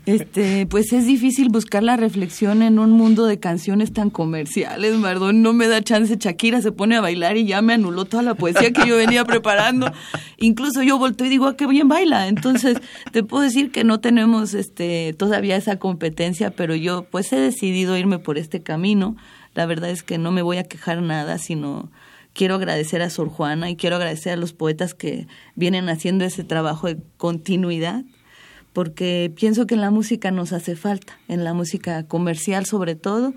Este, 0.06 0.66
pues 0.66 0.92
es 0.92 1.06
difícil 1.06 1.50
buscar 1.50 1.84
la 1.84 1.96
reflexión 1.96 2.62
en 2.62 2.78
un 2.78 2.90
mundo 2.90 3.26
de 3.26 3.38
canciones 3.38 3.92
tan 3.92 4.10
comerciales, 4.10 4.96
Mardón. 4.96 5.42
No 5.42 5.52
me 5.52 5.68
da 5.68 5.82
chance. 5.82 6.16
Shakira 6.18 6.60
se 6.62 6.72
pone 6.72 6.96
a 6.96 7.00
bailar 7.00 7.36
y 7.36 7.44
ya 7.44 7.62
me 7.62 7.74
anuló 7.74 8.06
toda 8.06 8.24
la 8.24 8.34
poesía 8.34 8.72
que 8.72 8.88
yo 8.88 8.96
venía 8.96 9.24
preparando. 9.24 9.92
Incluso 10.38 10.82
yo 10.82 10.98
volteo 10.98 11.26
y 11.28 11.30
digo, 11.30 11.46
ah, 11.46 11.56
qué 11.56 11.66
bien 11.66 11.86
baila. 11.86 12.26
Entonces, 12.26 12.78
te 13.12 13.22
puedo 13.22 13.44
decir 13.44 13.70
que 13.70 13.84
no 13.84 14.00
tenemos 14.00 14.54
este, 14.54 15.14
todavía 15.16 15.56
esa 15.56 15.76
competencia, 15.76 16.50
pero 16.50 16.74
yo 16.74 17.04
pues 17.04 17.32
he 17.32 17.38
decidido 17.38 17.96
irme 17.96 18.18
por 18.18 18.36
este 18.36 18.62
camino 18.62 19.16
la 19.54 19.66
verdad 19.66 19.90
es 19.90 20.02
que 20.02 20.18
no 20.18 20.30
me 20.30 20.42
voy 20.42 20.58
a 20.58 20.64
quejar 20.64 21.02
nada, 21.02 21.38
sino 21.38 21.90
quiero 22.40 22.54
agradecer 22.54 23.02
a 23.02 23.10
Sor 23.10 23.28
Juana 23.28 23.68
y 23.68 23.76
quiero 23.76 23.96
agradecer 23.96 24.32
a 24.32 24.36
los 24.36 24.54
poetas 24.54 24.94
que 24.94 25.26
vienen 25.56 25.90
haciendo 25.90 26.24
ese 26.24 26.42
trabajo 26.42 26.86
de 26.86 26.96
continuidad, 27.18 28.02
porque 28.72 29.30
pienso 29.36 29.66
que 29.66 29.74
en 29.74 29.82
la 29.82 29.90
música 29.90 30.30
nos 30.30 30.54
hace 30.54 30.74
falta, 30.74 31.18
en 31.28 31.44
la 31.44 31.52
música 31.52 32.06
comercial 32.06 32.64
sobre 32.64 32.94
todo, 32.94 33.34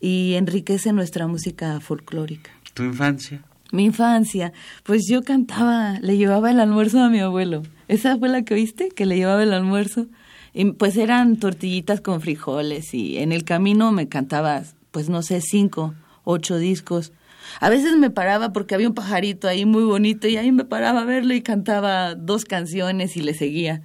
y 0.00 0.34
enriquece 0.34 0.92
nuestra 0.92 1.28
música 1.28 1.78
folclórica. 1.78 2.50
¿Tu 2.74 2.82
infancia? 2.82 3.44
Mi 3.70 3.84
infancia, 3.84 4.52
pues 4.82 5.02
yo 5.08 5.22
cantaba, 5.22 6.00
le 6.00 6.16
llevaba 6.16 6.50
el 6.50 6.58
almuerzo 6.58 6.98
a 7.04 7.08
mi 7.08 7.20
abuelo. 7.20 7.62
¿Esa 7.86 8.18
fue 8.18 8.28
la 8.30 8.42
que 8.42 8.54
oíste? 8.54 8.88
Que 8.88 9.06
le 9.06 9.16
llevaba 9.16 9.44
el 9.44 9.52
almuerzo. 9.52 10.08
Y 10.52 10.72
pues 10.72 10.96
eran 10.96 11.36
tortillitas 11.36 12.00
con 12.00 12.20
frijoles 12.20 12.94
y 12.94 13.18
en 13.18 13.30
el 13.30 13.44
camino 13.44 13.92
me 13.92 14.08
cantaba 14.08 14.64
pues 14.90 15.08
no 15.08 15.22
sé, 15.22 15.40
cinco, 15.40 15.94
ocho 16.24 16.58
discos. 16.58 17.12
A 17.58 17.68
veces 17.68 17.96
me 17.96 18.10
paraba 18.10 18.52
porque 18.52 18.74
había 18.74 18.88
un 18.88 18.94
pajarito 18.94 19.48
ahí 19.48 19.64
muy 19.64 19.82
bonito 19.82 20.28
y 20.28 20.36
ahí 20.36 20.52
me 20.52 20.64
paraba 20.64 21.02
a 21.02 21.04
verlo 21.04 21.34
y 21.34 21.42
cantaba 21.42 22.14
dos 22.14 22.44
canciones 22.44 23.16
y 23.16 23.22
le 23.22 23.34
seguía. 23.34 23.82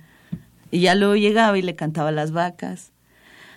Y 0.71 0.82
ya 0.82 0.95
luego 0.95 1.15
llegaba 1.15 1.58
y 1.58 1.62
le 1.62 1.75
cantaba 1.75 2.12
las 2.12 2.32
vacas. 2.32 2.91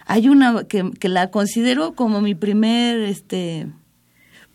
Hay 0.06 0.28
una 0.28 0.64
que, 0.64 0.90
que 0.98 1.08
la 1.08 1.30
considero 1.30 1.94
como 1.94 2.20
mi 2.20 2.34
primer, 2.34 3.00
este, 3.00 3.66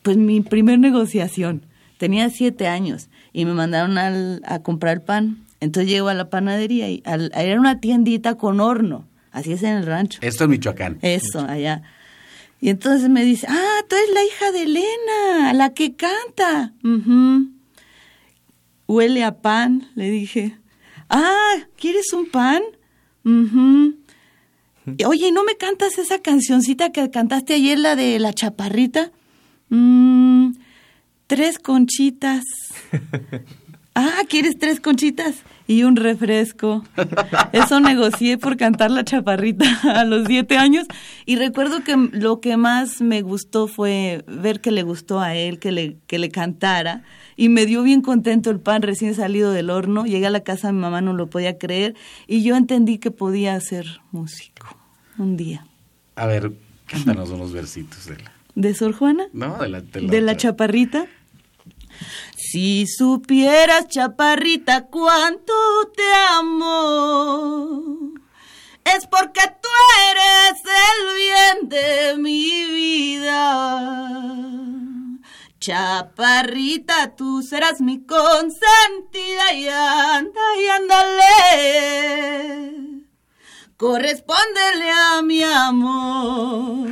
pues 0.02 0.18
mi 0.18 0.42
primer 0.42 0.80
negociación. 0.80 1.66
Tenía 1.98 2.30
siete 2.30 2.68
años 2.68 3.10
y 3.32 3.46
me 3.46 3.54
mandaron 3.54 3.98
al, 3.98 4.42
a 4.46 4.60
comprar 4.60 5.02
pan. 5.02 5.46
Entonces 5.60 5.90
llego 5.90 6.10
a 6.10 6.14
la 6.14 6.30
panadería 6.30 6.90
y 6.90 7.04
era 7.06 7.60
una 7.60 7.80
tiendita 7.80 8.36
con 8.36 8.60
horno. 8.60 9.08
Así 9.32 9.54
es 9.54 9.64
en 9.64 9.78
el 9.78 9.86
rancho. 9.86 10.20
Esto 10.22 10.44
es 10.44 10.50
Michoacán. 10.50 11.00
Eso, 11.02 11.40
allá. 11.40 11.82
Y 12.64 12.70
entonces 12.70 13.10
me 13.10 13.26
dice, 13.26 13.46
ah, 13.50 13.82
tú 13.90 13.96
eres 13.98 14.10
la 14.14 14.24
hija 14.24 14.52
de 14.54 14.62
Elena, 14.64 15.52
la 15.52 15.74
que 15.74 15.98
canta. 15.98 16.72
Huele 18.88 19.24
a 19.26 19.42
pan, 19.42 19.90
le 19.96 20.10
dije. 20.10 20.58
Ah, 21.10 21.56
¿quieres 21.76 22.14
un 22.14 22.26
pan? 22.30 22.64
Oye, 25.06 25.32
¿no 25.34 25.44
me 25.44 25.58
cantas 25.58 25.98
esa 25.98 26.22
cancioncita 26.22 26.94
que 26.94 27.12
cantaste 27.12 27.56
ayer, 27.56 27.78
la 27.80 27.98
de 27.98 28.18
la 28.20 28.32
chaparrita? 28.32 29.12
Mm, 29.68 30.54
tres 31.28 31.60
conchitas. 31.60 32.46
ah, 33.96 34.22
¿quieres 34.28 34.58
tres 34.58 34.80
conchitas? 34.80 35.44
y 35.68 35.84
un 35.84 35.96
refresco. 35.96 36.84
Eso 37.52 37.80
negocié 37.80 38.38
por 38.38 38.58
cantar 38.58 38.92
la 38.92 39.04
chaparrita 39.04 39.66
a 39.96 40.04
los 40.04 40.28
siete 40.28 40.58
años 40.58 40.88
y 41.26 41.36
recuerdo 41.36 41.84
que 41.84 41.96
lo 42.12 42.40
que 42.42 42.58
más 42.58 43.02
me 43.02 43.22
gustó 43.22 43.68
fue 43.68 44.24
ver 44.28 44.62
que 44.62 44.72
le 44.72 44.84
gustó 44.84 45.20
a 45.20 45.36
él, 45.36 45.60
que 45.60 45.72
le, 45.72 45.98
que 46.08 46.20
le 46.20 46.30
cantara 46.30 47.04
y 47.36 47.50
me 47.50 47.66
dio 47.66 47.84
bien 47.84 48.02
contento 48.02 48.52
el 48.52 48.60
pan 48.60 48.82
recién 48.82 49.16
salido 49.16 49.52
del 49.52 49.70
horno. 49.70 50.06
Llegué 50.06 50.28
a 50.28 50.32
la 50.32 50.42
casa, 50.42 50.72
mi 50.72 50.80
mamá 50.80 51.02
no 51.02 51.14
lo 51.14 51.30
podía 51.30 51.58
creer 51.58 51.96
y 52.28 52.44
yo 52.44 52.56
entendí 52.56 52.98
que 52.98 53.12
podía 53.12 53.60
ser 53.60 54.02
músico 54.12 54.78
un 55.18 55.38
día. 55.38 55.66
A 56.16 56.28
ver, 56.28 56.52
cántanos 56.86 57.30
unos 57.30 57.54
versitos 57.54 58.06
de 58.06 58.18
la... 58.18 58.32
¿De 58.56 58.76
Sor 58.76 58.94
Juana? 58.94 59.26
No, 59.34 59.58
de 59.58 59.70
la... 59.70 59.82
de 59.82 60.22
la 60.22 60.38
chaparrita. 60.38 61.08
Si 62.36 62.86
supieras, 62.88 63.88
chaparrita, 63.88 64.86
cuánto 64.86 65.54
te 65.96 66.14
amo, 66.30 68.14
es 68.84 69.08
porque 69.08 69.42
tú 69.62 69.70
eres 70.12 70.62
el 70.90 71.16
bien 71.18 71.70
de 71.70 72.16
mi 72.18 72.66
vida. 72.66 73.84
Chaparrita, 75.60 77.16
tú 77.16 77.42
serás 77.42 77.80
mi 77.80 78.06
consentida 78.06 79.54
y 79.54 79.68
anda 79.70 80.42
y 80.62 80.68
ándale. 80.68 81.24
Correspóndele 83.78 84.92
a 84.92 85.22
mi 85.22 85.42
amor. 85.44 86.90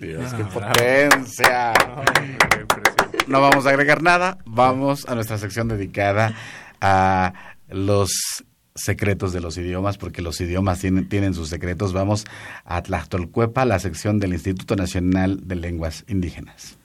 Dios, 0.00 0.32
qué 0.34 0.44
potencia. 0.44 1.72
No 3.34 3.40
vamos 3.40 3.66
a 3.66 3.70
agregar 3.70 4.00
nada, 4.00 4.38
vamos 4.46 5.06
a 5.08 5.16
nuestra 5.16 5.38
sección 5.38 5.66
dedicada 5.66 6.36
a 6.80 7.32
los 7.68 8.44
secretos 8.76 9.32
de 9.32 9.40
los 9.40 9.58
idiomas, 9.58 9.98
porque 9.98 10.22
los 10.22 10.40
idiomas 10.40 10.78
tienen, 10.78 11.08
tienen 11.08 11.34
sus 11.34 11.48
secretos. 11.48 11.92
Vamos 11.92 12.26
a 12.64 12.80
Tlachtolcuepa, 12.80 13.64
la 13.64 13.80
sección 13.80 14.20
del 14.20 14.34
Instituto 14.34 14.76
Nacional 14.76 15.48
de 15.48 15.56
Lenguas 15.56 16.04
Indígenas. 16.06 16.76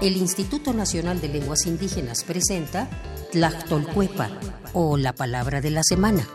El 0.00 0.16
Instituto 0.16 0.72
Nacional 0.72 1.20
de 1.20 1.28
Lenguas 1.28 1.66
Indígenas 1.66 2.24
presenta 2.24 2.88
Tlachtolcuepa, 3.30 4.30
o 4.72 4.96
la 4.96 5.12
palabra 5.12 5.60
de 5.60 5.70
la 5.70 5.82
semana. 5.82 6.26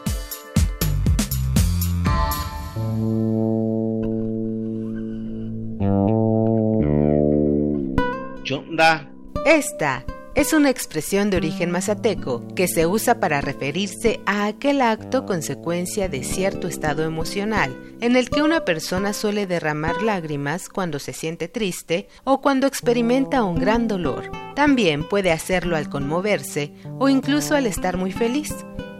Esta 9.46 10.06
es 10.36 10.52
una 10.52 10.70
expresión 10.70 11.30
de 11.30 11.38
origen 11.38 11.72
mazateco 11.72 12.46
que 12.56 12.68
se 12.68 12.86
usa 12.86 13.22
para 13.22 13.40
referirse 13.40 14.20
a 14.26 14.48
aquel 14.48 14.82
acto 14.82 15.26
consecuencia 15.26 16.10
de 16.10 16.26
cierto 16.26 16.68
estado 16.68 17.04
emocional, 17.04 17.74
en 18.02 18.18
el 18.18 18.30
que 18.30 18.44
una 18.44 18.66
persona 18.66 19.14
suele 19.14 19.48
derramar 19.48 20.04
lágrimas 20.04 20.68
cuando 20.68 21.00
se 21.00 21.14
siente 21.14 21.48
triste 21.48 22.10
o 22.26 22.42
cuando 22.42 22.68
experimenta 22.68 23.46
un 23.46 23.56
gran 23.56 23.88
dolor. 23.88 24.30
También 24.56 25.08
puede 25.08 25.32
hacerlo 25.32 25.78
al 25.78 25.90
conmoverse 25.90 26.74
o 27.00 27.08
incluso 27.08 27.56
al 27.56 27.66
estar 27.66 27.96
muy 27.96 28.12
feliz. 28.12 28.54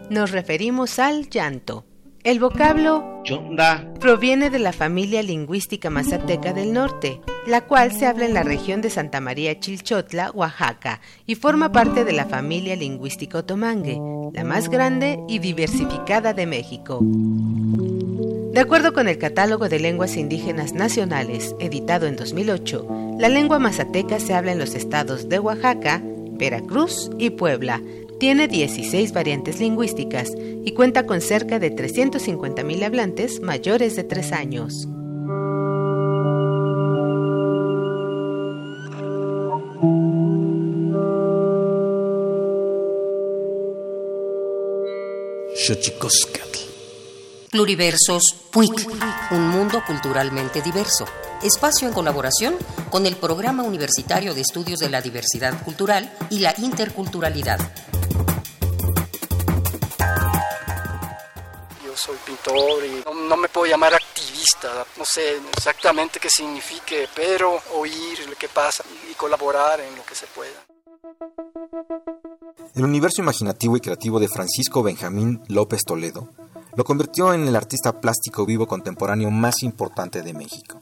Nos 0.10 0.32
referimos 0.32 1.00
al 1.00 1.30
llanto. 1.30 1.86
El 2.26 2.40
vocablo 2.40 3.22
Chonda 3.24 3.88
proviene 4.00 4.50
de 4.50 4.58
la 4.58 4.74
familia 4.74 5.22
lingüística 5.22 5.92
mazateca 5.92 6.54
del 6.54 6.74
norte, 6.74 7.22
la 7.46 7.62
cual 7.62 7.92
se 7.92 8.08
habla 8.08 8.26
en 8.26 8.34
la 8.34 8.42
región 8.42 8.82
de 8.82 8.90
Santa 8.90 9.22
María 9.22 9.60
Chilchotla, 9.60 10.32
Oaxaca, 10.32 11.02
y 11.28 11.36
forma 11.36 11.72
parte 11.72 12.04
de 12.04 12.14
la 12.14 12.26
familia 12.26 12.76
lingüística 12.76 13.38
otomangue, 13.38 14.02
la 14.34 14.44
más 14.44 14.70
grande 14.70 15.20
y 15.28 15.38
diversificada 15.38 16.34
de 16.34 16.48
México. 16.48 16.98
De 17.04 18.60
acuerdo 18.60 18.94
con 18.94 19.08
el 19.08 19.20
Catálogo 19.20 19.70
de 19.70 19.80
Lenguas 19.80 20.18
Indígenas 20.18 20.74
Nacionales, 20.74 21.56
editado 21.60 22.08
en 22.08 22.16
2008, 22.16 22.88
la 23.20 23.30
lengua 23.30 23.60
mazateca 23.60 24.20
se 24.20 24.34
habla 24.34 24.52
en 24.52 24.58
los 24.58 24.74
estados 24.74 25.30
de 25.30 25.38
Oaxaca, 25.38 26.02
Veracruz 26.04 27.12
y 27.20 27.30
Puebla, 27.30 27.84
tiene 28.20 28.48
16 28.48 29.12
variantes 29.12 29.60
lingüísticas 29.60 30.32
y 30.38 30.72
cuenta 30.74 31.06
con 31.06 31.22
cerca 31.22 31.60
de 31.60 31.76
350.000 31.76 32.84
hablantes 32.84 33.42
mayores 33.42 33.96
de 33.96 34.04
3 34.04 34.32
años. 34.32 34.88
Pluriversos 47.50 48.24
PUIC, 48.52 48.72
un 49.32 49.48
mundo 49.50 49.82
culturalmente 49.88 50.62
diverso. 50.62 51.06
Espacio 51.42 51.88
en 51.88 51.94
colaboración 51.94 52.56
con 52.92 53.06
el 53.06 53.16
Programa 53.16 53.64
Universitario 53.64 54.34
de 54.34 54.42
Estudios 54.42 54.80
de 54.80 54.90
la 54.90 55.02
Diversidad 55.02 55.64
Cultural 55.64 56.12
y 56.30 56.40
la 56.40 56.54
Interculturalidad. 56.58 57.60
Soy 62.06 62.18
pintor 62.24 62.86
y 62.86 63.04
no, 63.28 63.36
me 63.36 63.50
puedo 63.50 63.66
llamar 63.66 63.96
activista, 63.96 64.86
no 64.98 65.06
sé 65.06 65.38
exactamente 65.58 66.20
qué 66.20 66.30
signifique, 66.30 67.10
pero 67.16 67.60
oír 67.74 68.28
lo 68.30 68.36
que 68.36 68.48
pasa 68.48 68.84
y 69.10 69.14
colaborar 69.16 69.80
en 69.80 69.96
lo 69.96 70.06
que 70.06 70.14
se 70.14 70.28
pueda. 70.28 70.66
El 72.76 72.84
universo 72.84 73.22
imaginativo 73.22 73.76
y 73.76 73.82
creativo 73.82 74.20
de 74.20 74.28
Francisco 74.28 74.84
Benjamín 74.84 75.44
López 75.48 75.82
Toledo 75.84 76.30
lo 76.76 76.84
convirtió 76.84 77.34
en 77.34 77.48
el 77.48 77.56
artista 77.56 78.00
plástico 78.00 78.46
vivo 78.46 78.68
contemporáneo 78.68 79.32
más 79.32 79.64
importante 79.64 80.22
de 80.22 80.34
México. 80.34 80.82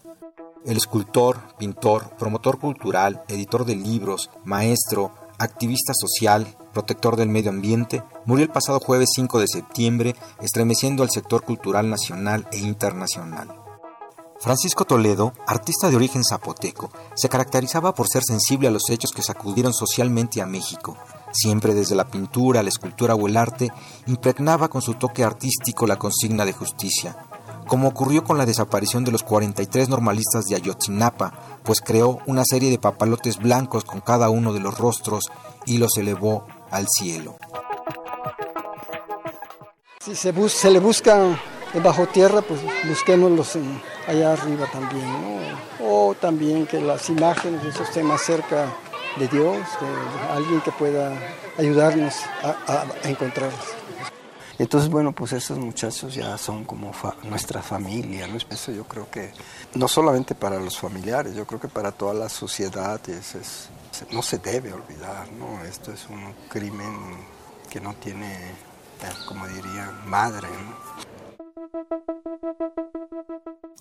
el 0.65 0.77
escultor, 0.77 1.55
pintor, 1.57 2.15
promotor 2.17 2.57
cultural, 2.57 3.23
editor 3.27 3.65
de 3.65 3.75
libros, 3.75 4.29
maestro, 4.45 5.13
activista 5.37 5.93
social, 5.93 6.55
protector 6.73 7.15
del 7.15 7.29
medio 7.29 7.51
ambiente, 7.51 8.03
murió 8.25 8.43
el 8.43 8.51
pasado 8.51 8.79
jueves 8.79 9.11
5 9.15 9.39
de 9.39 9.47
septiembre, 9.47 10.15
estremeciendo 10.41 11.03
al 11.03 11.09
sector 11.09 11.43
cultural 11.43 11.89
nacional 11.89 12.47
e 12.51 12.57
internacional. 12.57 13.55
Francisco 14.39 14.83
Toledo, 14.83 15.31
artista 15.47 15.89
de 15.89 15.95
origen 15.95 16.23
zapoteco, 16.25 16.91
se 17.15 17.29
caracterizaba 17.29 17.93
por 17.93 18.09
ser 18.09 18.23
sensible 18.23 18.67
a 18.67 18.71
los 18.71 18.89
hechos 18.89 19.11
que 19.11 19.21
sacudieron 19.21 19.73
socialmente 19.73 20.41
a 20.41 20.45
México. 20.45 20.97
Siempre 21.31 21.73
desde 21.73 21.95
la 21.95 22.09
pintura, 22.09 22.61
la 22.61 22.69
escultura 22.69 23.15
o 23.15 23.27
el 23.27 23.37
arte, 23.37 23.71
impregnaba 24.05 24.67
con 24.67 24.81
su 24.81 24.95
toque 24.95 25.23
artístico 25.23 25.87
la 25.87 25.95
consigna 25.95 26.43
de 26.43 26.51
justicia, 26.51 27.15
como 27.67 27.87
ocurrió 27.87 28.23
con 28.23 28.37
la 28.37 28.45
desaparición 28.45 29.03
de 29.03 29.11
los 29.11 29.23
43 29.23 29.89
normalistas 29.89 30.45
de 30.45 30.55
Ayotzinapa, 30.55 31.59
pues 31.63 31.81
creó 31.81 32.19
una 32.27 32.43
serie 32.45 32.69
de 32.69 32.77
papalotes 32.77 33.37
blancos 33.37 33.85
con 33.85 34.01
cada 34.01 34.29
uno 34.29 34.53
de 34.53 34.59
los 34.59 34.77
rostros 34.77 35.31
y 35.65 35.77
los 35.77 35.97
elevó 35.97 36.43
al 36.73 36.87
cielo. 36.89 37.37
Si 40.01 40.15
se, 40.15 40.49
se 40.49 40.71
le 40.71 40.79
busca 40.79 41.17
bajo 41.81 42.07
tierra, 42.07 42.41
pues 42.41 42.59
busquémoslos 42.87 43.57
allá 44.07 44.33
arriba 44.33 44.67
también, 44.71 45.07
O 45.81 46.15
también 46.19 46.65
que 46.65 46.81
las 46.81 47.09
imágenes 47.09 47.63
eso 47.63 47.83
estén 47.83 48.05
más 48.05 48.21
cerca 48.21 48.67
de 49.17 49.27
Dios, 49.27 49.55
de 49.55 50.33
alguien 50.33 50.61
que 50.61 50.71
pueda 50.71 51.17
ayudarnos 51.57 52.15
a, 52.43 52.85
a 53.03 53.09
encontrarlos. 53.09 53.83
Entonces, 54.59 54.89
bueno, 54.89 55.13
pues 55.13 55.33
esos 55.33 55.57
muchachos 55.57 56.13
ya 56.13 56.37
son 56.37 56.63
como 56.63 56.91
nuestra 57.23 57.61
familia, 57.61 58.27
¿no? 58.27 58.37
Eso 58.49 58.71
yo 58.71 58.83
creo 58.85 59.09
que 59.09 59.31
no 59.73 59.87
solamente 59.87 60.35
para 60.35 60.59
los 60.59 60.77
familiares, 60.77 61.35
yo 61.35 61.45
creo 61.45 61.59
que 61.59 61.67
para 61.67 61.91
toda 61.91 62.13
la 62.13 62.29
sociedad 62.29 62.99
es, 63.09 63.69
no 64.11 64.21
se 64.21 64.37
debe 64.39 64.73
olvidar, 64.73 65.31
¿no? 65.33 65.63
Esto 65.63 65.91
es 65.91 66.07
un 66.09 66.33
crimen 66.49 67.17
que 67.69 67.79
no 67.79 67.93
tiene, 67.95 68.51
eh, 68.51 69.13
como 69.27 69.47
diría, 69.47 69.91
madre, 70.05 70.47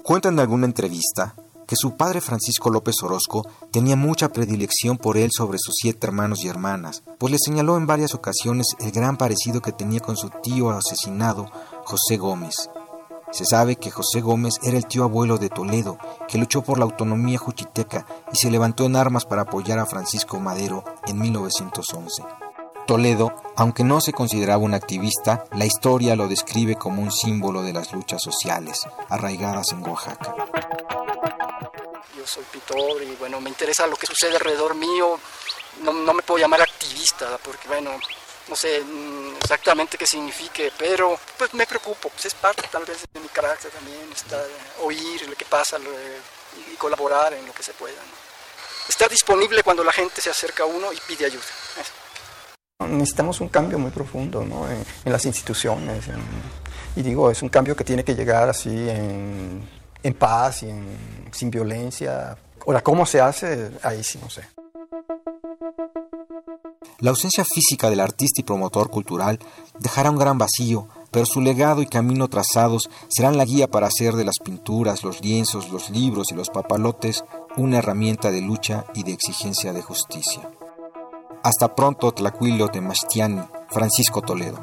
Cuentan 0.02 0.34
en 0.34 0.40
alguna 0.40 0.66
entrevista 0.66 1.34
que 1.66 1.76
su 1.76 1.96
padre 1.96 2.20
Francisco 2.20 2.70
López 2.70 2.96
Orozco 3.02 3.46
tenía 3.70 3.94
mucha 3.94 4.30
predilección 4.30 4.98
por 4.98 5.16
él 5.16 5.30
sobre 5.32 5.58
sus 5.58 5.74
siete 5.80 6.06
hermanos 6.06 6.44
y 6.44 6.48
hermanas, 6.48 7.02
pues 7.18 7.30
le 7.30 7.38
señaló 7.38 7.76
en 7.76 7.86
varias 7.86 8.14
ocasiones 8.14 8.66
el 8.80 8.90
gran 8.90 9.16
parecido 9.16 9.62
que 9.62 9.72
tenía 9.72 10.00
con 10.00 10.16
su 10.16 10.28
tío 10.42 10.70
asesinado, 10.70 11.48
José 11.84 12.16
Gómez. 12.16 12.68
Se 13.32 13.44
sabe 13.44 13.76
que 13.76 13.90
José 13.90 14.20
Gómez 14.20 14.54
era 14.62 14.76
el 14.76 14.86
tío 14.86 15.04
abuelo 15.04 15.38
de 15.38 15.48
Toledo, 15.48 15.98
que 16.28 16.38
luchó 16.38 16.62
por 16.62 16.78
la 16.78 16.84
autonomía 16.84 17.38
juchiteca 17.38 18.06
y 18.32 18.36
se 18.36 18.50
levantó 18.50 18.86
en 18.86 18.96
armas 18.96 19.24
para 19.24 19.42
apoyar 19.42 19.78
a 19.78 19.86
Francisco 19.86 20.38
Madero 20.38 20.84
en 21.06 21.18
1911. 21.18 22.22
Toledo, 22.86 23.32
aunque 23.56 23.84
no 23.84 24.00
se 24.00 24.12
consideraba 24.12 24.62
un 24.62 24.74
activista, 24.74 25.44
la 25.52 25.66
historia 25.66 26.14
lo 26.14 26.28
describe 26.28 26.76
como 26.76 27.02
un 27.02 27.10
símbolo 27.10 27.62
de 27.62 27.72
las 27.72 27.92
luchas 27.92 28.22
sociales 28.22 28.86
arraigadas 29.08 29.72
en 29.72 29.86
Oaxaca 29.88 30.34
soy 32.26 32.44
pintor 32.44 33.02
y 33.02 33.14
bueno, 33.16 33.40
me 33.40 33.50
interesa 33.50 33.86
lo 33.86 33.96
que 33.96 34.06
sucede 34.06 34.36
alrededor 34.36 34.74
mío. 34.74 35.18
No, 35.82 35.92
no 35.92 36.14
me 36.14 36.22
puedo 36.22 36.38
llamar 36.38 36.62
activista 36.62 37.38
porque 37.42 37.68
bueno, 37.68 37.90
no 38.48 38.56
sé 38.56 38.82
mm, 38.82 39.36
exactamente 39.42 39.96
qué 39.96 40.06
signifique, 40.06 40.72
pero 40.78 41.18
pues 41.38 41.54
me 41.54 41.66
preocupo, 41.66 42.08
pues 42.08 42.26
es 42.26 42.34
parte 42.34 42.62
tal 42.70 42.84
vez 42.84 43.04
de 43.12 43.20
mi 43.20 43.28
carácter 43.28 43.70
también, 43.70 44.10
estar, 44.12 44.44
oír 44.82 45.28
lo 45.28 45.36
que 45.36 45.44
pasa 45.44 45.78
y 46.70 46.76
colaborar 46.76 47.32
en 47.34 47.46
lo 47.46 47.52
que 47.52 47.62
se 47.62 47.72
pueda. 47.72 48.00
Estar 48.88 49.08
disponible 49.08 49.62
cuando 49.62 49.84
la 49.84 49.92
gente 49.92 50.20
se 50.20 50.30
acerca 50.30 50.64
a 50.64 50.66
uno 50.66 50.92
y 50.92 50.98
pide 51.06 51.26
ayuda. 51.26 51.44
Necesitamos 52.88 53.40
un 53.40 53.48
cambio 53.48 53.78
muy 53.78 53.90
profundo 53.90 54.44
¿no? 54.44 54.68
en, 54.68 54.84
las 55.04 55.24
instituciones. 55.24 56.04
y 56.96 57.02
digo, 57.02 57.30
es 57.30 57.40
un 57.42 57.48
cambio 57.48 57.76
que 57.76 57.84
tiene 57.84 58.04
que 58.04 58.14
llegar 58.14 58.48
así 58.48 58.70
en, 58.70 59.68
en 60.02 60.14
paz 60.14 60.64
y 60.64 60.72
sin 61.30 61.50
violencia. 61.50 62.36
Ahora, 62.66 62.80
¿cómo 62.80 63.06
se 63.06 63.20
hace? 63.20 63.70
Ahí 63.82 64.02
sí 64.02 64.18
no 64.20 64.28
sé. 64.28 64.42
La 67.02 67.10
ausencia 67.10 67.44
física 67.44 67.90
del 67.90 67.98
artista 67.98 68.40
y 68.40 68.44
promotor 68.44 68.88
cultural 68.88 69.40
dejará 69.80 70.08
un 70.12 70.18
gran 70.18 70.38
vacío, 70.38 70.86
pero 71.10 71.26
su 71.26 71.40
legado 71.40 71.82
y 71.82 71.86
camino 71.86 72.28
trazados 72.28 72.88
serán 73.08 73.36
la 73.36 73.44
guía 73.44 73.68
para 73.68 73.88
hacer 73.88 74.14
de 74.14 74.24
las 74.24 74.36
pinturas, 74.38 75.02
los 75.02 75.20
lienzos, 75.20 75.70
los 75.70 75.90
libros 75.90 76.30
y 76.30 76.36
los 76.36 76.48
papalotes 76.50 77.24
una 77.56 77.78
herramienta 77.78 78.30
de 78.30 78.40
lucha 78.40 78.84
y 78.94 79.02
de 79.02 79.14
exigencia 79.14 79.72
de 79.72 79.82
justicia. 79.82 80.48
Hasta 81.42 81.74
pronto, 81.74 82.12
Tlacuilo 82.12 82.68
de 82.68 82.80
Mastiani, 82.80 83.42
Francisco 83.68 84.22
Toledo. 84.22 84.60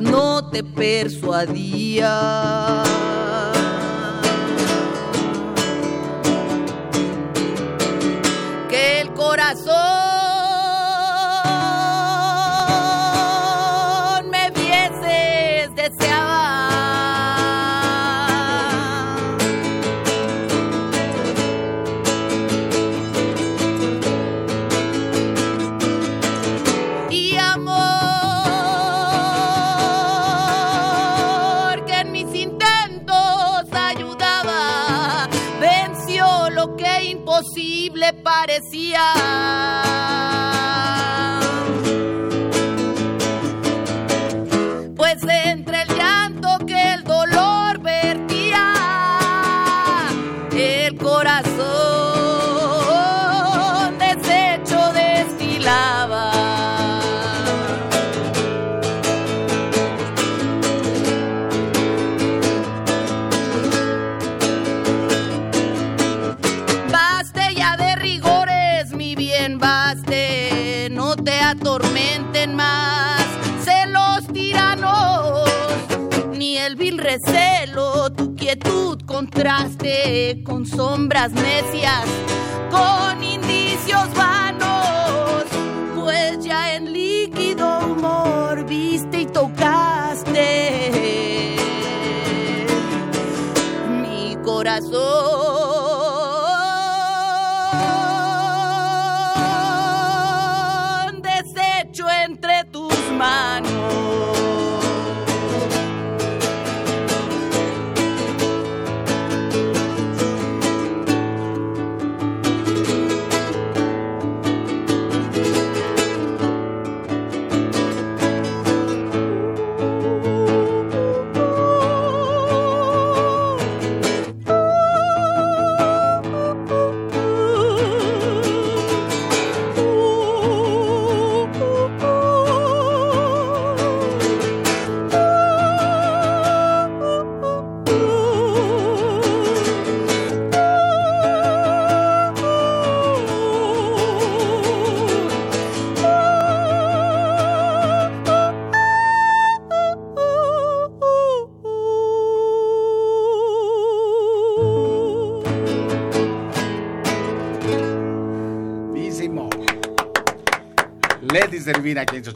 No 0.00 0.50
te 0.50 0.62
persuadía. 0.62 2.12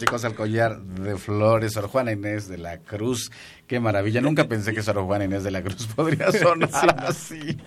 Chicos 0.06 0.24
al 0.24 0.34
collar 0.36 0.80
de 0.80 1.16
flores, 1.16 1.72
Sor 1.72 1.88
Juana 1.88 2.12
Inés 2.12 2.46
de 2.46 2.58
la 2.58 2.78
Cruz. 2.78 3.32
Qué 3.66 3.80
maravilla. 3.80 4.20
Nunca 4.20 4.46
pensé 4.46 4.72
que 4.72 4.80
Sor 4.80 5.02
Juana 5.04 5.24
Inés 5.24 5.42
de 5.42 5.50
la 5.50 5.62
Cruz 5.62 5.88
podría 5.96 6.30
sonar 6.30 6.70
así. 7.04 7.58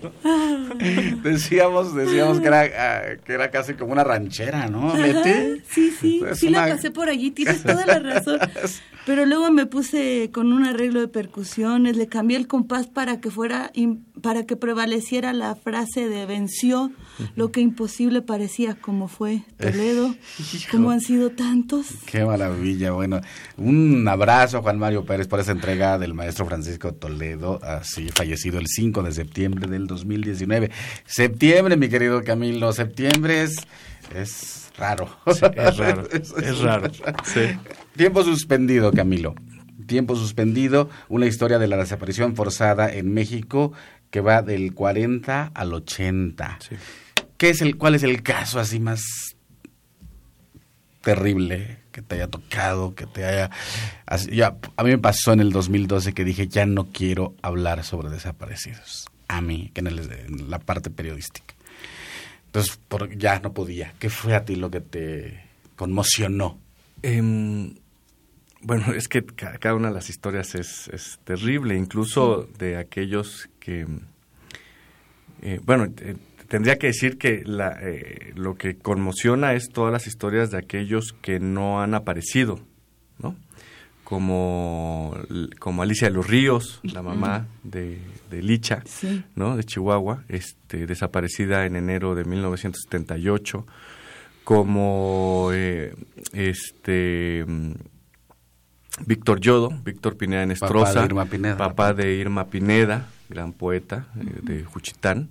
Decíamos, 1.22 1.94
decíamos 1.94 2.40
que 2.40 2.46
era, 2.46 2.62
ah, 2.62 3.02
que 3.22 3.34
era 3.34 3.50
casi 3.50 3.74
como 3.74 3.92
una 3.92 4.04
ranchera, 4.04 4.68
¿no? 4.68 4.94
Sí, 5.68 5.90
sí, 6.00 6.22
Es 6.26 6.38
sí 6.38 6.46
una- 6.48 6.66
la 6.66 6.74
pasé 6.76 6.90
por 6.90 7.10
allí, 7.10 7.30
tienes 7.30 7.62
toda 7.62 7.84
la 7.84 7.98
razón. 7.98 8.38
Pero 9.06 9.26
luego 9.26 9.50
me 9.50 9.66
puse 9.66 10.30
con 10.32 10.52
un 10.52 10.64
arreglo 10.64 11.00
de 11.00 11.08
percusiones, 11.08 11.96
le 11.96 12.06
cambié 12.06 12.38
el 12.38 12.46
compás 12.46 12.86
para 12.86 13.20
que 13.20 13.30
fuera, 13.30 13.70
para 14.20 14.44
que 14.44 14.56
prevaleciera 14.56 15.32
la 15.32 15.54
frase 15.54 16.08
de 16.08 16.26
venció 16.26 16.90
lo 17.36 17.50
que 17.52 17.60
imposible 17.60 18.22
parecía, 18.22 18.74
como 18.74 19.08
fue 19.08 19.42
Toledo, 19.58 20.14
Hijo. 20.38 20.70
como 20.70 20.90
han 20.90 21.00
sido 21.00 21.30
tantos. 21.30 21.86
Qué 22.06 22.24
maravilla, 22.24 22.92
bueno, 22.92 23.20
un 23.56 24.06
abrazo 24.08 24.58
a 24.58 24.62
Juan 24.62 24.78
Mario 24.78 25.04
Pérez 25.04 25.28
por 25.28 25.40
esa 25.40 25.52
entrega 25.52 25.98
del 25.98 26.14
maestro 26.14 26.46
Francisco 26.46 26.92
Toledo, 26.94 27.60
así 27.62 28.08
fallecido 28.08 28.58
el 28.58 28.66
5 28.66 29.02
de 29.02 29.12
septiembre 29.12 29.68
del 29.68 29.86
2019. 29.86 30.70
Septiembre, 31.06 31.76
mi 31.76 31.88
querido 31.88 32.22
Camilo, 32.22 32.72
septiembre 32.72 33.42
es, 33.42 33.56
es 34.14 34.70
raro. 34.76 35.08
Sí, 35.26 35.46
es 35.54 35.76
raro, 35.76 36.08
es 36.12 36.58
raro, 36.60 36.90
sí. 37.24 37.40
Tiempo 37.96 38.22
suspendido, 38.24 38.92
Camilo. 38.92 39.34
Tiempo 39.90 40.14
suspendido, 40.14 40.88
una 41.08 41.26
historia 41.26 41.58
de 41.58 41.66
la 41.66 41.76
desaparición 41.76 42.36
forzada 42.36 42.92
en 42.94 43.12
México 43.12 43.72
que 44.12 44.20
va 44.20 44.40
del 44.40 44.72
40 44.72 45.50
al 45.52 45.74
80. 45.74 46.58
Sí. 46.60 46.76
¿Qué 47.36 47.50
es 47.50 47.60
el, 47.60 47.76
¿Cuál 47.76 47.96
es 47.96 48.04
el 48.04 48.22
caso 48.22 48.60
así 48.60 48.78
más 48.78 49.02
terrible 51.00 51.78
que 51.90 52.02
te 52.02 52.14
haya 52.14 52.28
tocado, 52.28 52.94
que 52.94 53.06
te 53.06 53.24
haya... 53.24 53.50
así- 54.06 54.30
ya, 54.30 54.56
a 54.76 54.84
mí 54.84 54.90
me 54.90 54.98
pasó 54.98 55.32
en 55.32 55.40
el 55.40 55.50
2012 55.50 56.12
que 56.12 56.24
dije, 56.24 56.46
ya 56.46 56.66
no 56.66 56.92
quiero 56.92 57.34
hablar 57.42 57.82
sobre 57.82 58.10
desaparecidos. 58.10 59.06
A 59.26 59.40
mí, 59.40 59.72
que 59.74 59.80
en, 59.80 59.86
el- 59.88 60.12
en 60.12 60.50
la 60.50 60.60
parte 60.60 60.90
periodística. 60.90 61.52
Entonces, 62.46 62.78
por, 62.86 63.16
ya 63.18 63.40
no 63.40 63.52
podía. 63.52 63.92
¿Qué 63.98 64.08
fue 64.08 64.36
a 64.36 64.44
ti 64.44 64.54
lo 64.54 64.70
que 64.70 64.80
te 64.80 65.40
conmocionó? 65.74 66.58
Em, 67.02 67.74
bueno, 68.62 68.92
es 68.94 69.08
que 69.08 69.22
ca- 69.24 69.58
cada 69.58 69.74
una 69.74 69.88
de 69.88 69.94
las 69.94 70.08
historias 70.10 70.54
es, 70.54 70.88
es 70.92 71.18
terrible, 71.24 71.76
incluso 71.76 72.48
de 72.58 72.76
aquellos 72.76 73.48
que... 73.58 73.86
eh, 75.42 75.60
bueno, 75.64 75.86
eh, 75.98 76.16
tendría 76.48 76.76
que 76.76 76.88
decir 76.88 77.16
que 77.18 77.42
la, 77.44 77.78
eh, 77.80 78.32
lo 78.34 78.56
que 78.56 78.76
conmociona 78.76 79.52
es 79.54 79.68
todas 79.70 79.92
las 79.92 80.06
historias 80.06 80.50
de 80.50 80.58
aquellos 80.58 81.12
que 81.22 81.38
no 81.40 81.80
han 81.80 81.94
aparecido, 81.94 82.60
¿no? 83.18 83.36
Como, 84.04 85.16
como 85.60 85.82
Alicia 85.82 86.08
de 86.08 86.14
los 86.14 86.26
Ríos, 86.26 86.80
la 86.82 87.00
mamá 87.00 87.46
de, 87.62 87.98
de 88.28 88.42
Licha, 88.42 88.82
Sí. 88.84 89.22
¿no? 89.36 89.56
de 89.56 89.62
Chihuahua, 89.62 90.24
este, 90.28 90.86
desaparecida 90.88 91.64
en 91.64 91.76
enero 91.76 92.16
de 92.16 92.24
1978, 92.24 93.64
como 94.42 95.50
eh, 95.52 95.94
este 96.32 97.44
mm, 97.46 97.72
Víctor 99.06 99.40
Yodo, 99.40 99.70
Víctor 99.84 100.16
Pineda 100.16 100.46
Nestroza, 100.46 100.86
Papá 100.86 101.00
de 101.00 101.06
Irma 101.06 101.24
Pineda. 101.26 101.56
papá 101.56 101.94
de 101.94 102.14
Irma 102.14 102.46
Pineda, 102.46 103.08
gran 103.28 103.52
poeta 103.52 104.06
eh, 104.16 104.40
de 104.42 104.64
Juchitán, 104.64 105.30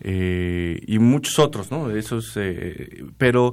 eh, 0.00 0.80
y 0.86 0.98
muchos 0.98 1.38
otros, 1.38 1.70
¿no? 1.70 1.90
Esos, 1.90 2.32
eh, 2.36 3.04
pero 3.18 3.52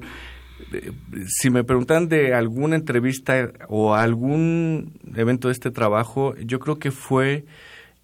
eh, 0.72 0.92
si 1.28 1.50
me 1.50 1.64
preguntan 1.64 2.08
de 2.08 2.34
alguna 2.34 2.76
entrevista 2.76 3.52
o 3.68 3.96
algún 3.96 4.94
evento 5.16 5.50
de 5.50 5.54
este 5.54 5.72
trabajo, 5.72 6.36
yo 6.38 6.60
creo 6.60 6.80
que 6.80 6.92
fue 6.92 7.46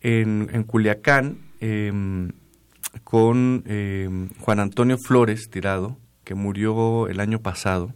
en, 0.02 0.50
en 0.52 0.64
Culiacán 0.64 1.38
em, 1.62 2.32
con 3.04 3.64
em, 3.66 4.30
Juan 4.40 4.60
Antonio 4.60 4.98
Flores 4.98 5.50
Tirado, 5.50 5.98
que 6.26 6.36
murió 6.36 7.08
el 7.08 7.20
año 7.20 7.40
pasado. 7.40 7.94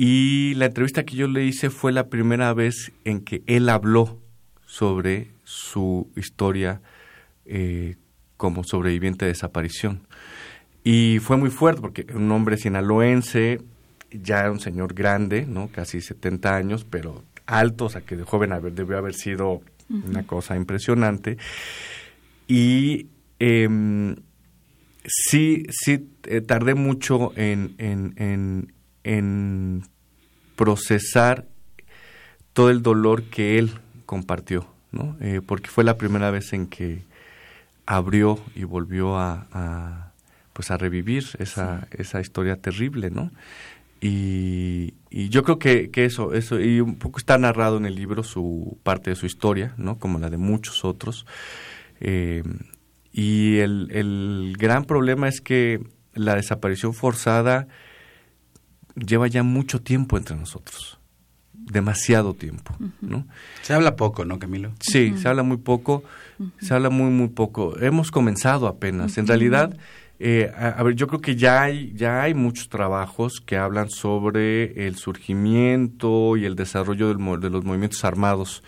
Y 0.00 0.54
la 0.54 0.66
entrevista 0.66 1.04
que 1.04 1.16
yo 1.16 1.26
le 1.26 1.44
hice 1.44 1.70
fue 1.70 1.90
la 1.90 2.08
primera 2.08 2.54
vez 2.54 2.92
en 3.04 3.20
que 3.20 3.42
él 3.48 3.68
habló 3.68 4.20
sobre 4.64 5.32
su 5.42 6.08
historia 6.14 6.80
eh, 7.44 7.96
como 8.36 8.62
sobreviviente 8.62 9.24
de 9.24 9.32
desaparición. 9.32 10.06
Y 10.84 11.18
fue 11.18 11.36
muy 11.36 11.50
fuerte 11.50 11.80
porque 11.80 12.06
un 12.14 12.30
hombre 12.30 12.58
sinaloense, 12.58 13.60
ya 14.12 14.38
era 14.38 14.52
un 14.52 14.60
señor 14.60 14.94
grande, 14.94 15.46
¿no? 15.46 15.68
casi 15.68 16.00
70 16.00 16.54
años, 16.54 16.86
pero 16.88 17.24
alto, 17.46 17.86
o 17.86 17.90
sea 17.90 18.02
que 18.02 18.14
de 18.16 18.22
joven 18.22 18.52
haber, 18.52 18.74
debió 18.74 18.98
haber 18.98 19.14
sido 19.14 19.62
una 19.90 20.22
cosa 20.22 20.54
impresionante. 20.54 21.38
Y 22.46 23.08
em, 23.40 24.14
sí, 25.04 25.64
sí 25.70 26.08
eh, 26.24 26.40
tardé 26.40 26.76
mucho 26.76 27.32
en, 27.34 27.74
en, 27.78 28.14
en, 28.16 28.72
en 29.08 29.84
procesar 30.54 31.46
todo 32.52 32.68
el 32.68 32.82
dolor 32.82 33.22
que 33.22 33.58
él 33.58 33.70
compartió, 34.04 34.68
¿no? 34.92 35.16
Eh, 35.20 35.40
porque 35.44 35.70
fue 35.70 35.82
la 35.82 35.96
primera 35.96 36.30
vez 36.30 36.52
en 36.52 36.66
que 36.66 37.04
abrió 37.86 38.38
y 38.54 38.64
volvió 38.64 39.16
a, 39.16 39.46
a, 39.50 40.12
pues 40.52 40.70
a 40.70 40.76
revivir 40.76 41.24
esa, 41.38 41.88
esa 41.92 42.20
historia 42.20 42.56
terrible, 42.56 43.10
¿no? 43.10 43.30
Y, 44.02 44.92
y 45.08 45.30
yo 45.30 45.42
creo 45.42 45.58
que, 45.58 45.90
que 45.90 46.04
eso, 46.04 46.34
eso, 46.34 46.60
y 46.60 46.80
un 46.80 46.96
poco 46.96 47.18
está 47.18 47.38
narrado 47.38 47.78
en 47.78 47.86
el 47.86 47.94
libro 47.94 48.22
su 48.22 48.78
parte 48.82 49.08
de 49.10 49.16
su 49.16 49.24
historia, 49.24 49.72
¿no? 49.78 49.98
Como 49.98 50.18
la 50.18 50.28
de 50.28 50.36
muchos 50.36 50.84
otros. 50.84 51.24
Eh, 52.00 52.42
y 53.10 53.56
el, 53.58 53.88
el 53.90 54.54
gran 54.58 54.84
problema 54.84 55.28
es 55.28 55.40
que 55.40 55.80
la 56.12 56.34
desaparición 56.34 56.92
forzada 56.92 57.68
lleva 58.98 59.26
ya 59.26 59.42
mucho 59.42 59.80
tiempo 59.80 60.16
entre 60.16 60.36
nosotros, 60.36 60.98
demasiado 61.52 62.34
tiempo, 62.34 62.74
¿no? 63.00 63.26
Se 63.62 63.74
habla 63.74 63.96
poco, 63.96 64.24
¿no, 64.24 64.38
Camilo? 64.38 64.72
Sí, 64.80 65.14
se 65.16 65.28
habla 65.28 65.42
muy 65.42 65.58
poco, 65.58 66.04
se 66.60 66.74
habla 66.74 66.90
muy, 66.90 67.10
muy 67.10 67.28
poco. 67.28 67.78
Hemos 67.80 68.10
comenzado 68.10 68.66
apenas. 68.66 69.18
En 69.18 69.26
realidad, 69.26 69.76
eh, 70.18 70.50
a, 70.56 70.68
a 70.68 70.82
ver, 70.82 70.94
yo 70.94 71.06
creo 71.06 71.20
que 71.20 71.36
ya 71.36 71.62
hay, 71.62 71.92
ya 71.94 72.22
hay 72.22 72.34
muchos 72.34 72.68
trabajos 72.68 73.40
que 73.44 73.56
hablan 73.56 73.90
sobre 73.90 74.86
el 74.86 74.96
surgimiento 74.96 76.36
y 76.36 76.44
el 76.44 76.56
desarrollo 76.56 77.08
del 77.08 77.40
de 77.40 77.50
los 77.50 77.64
movimientos 77.64 78.04
armados 78.04 78.62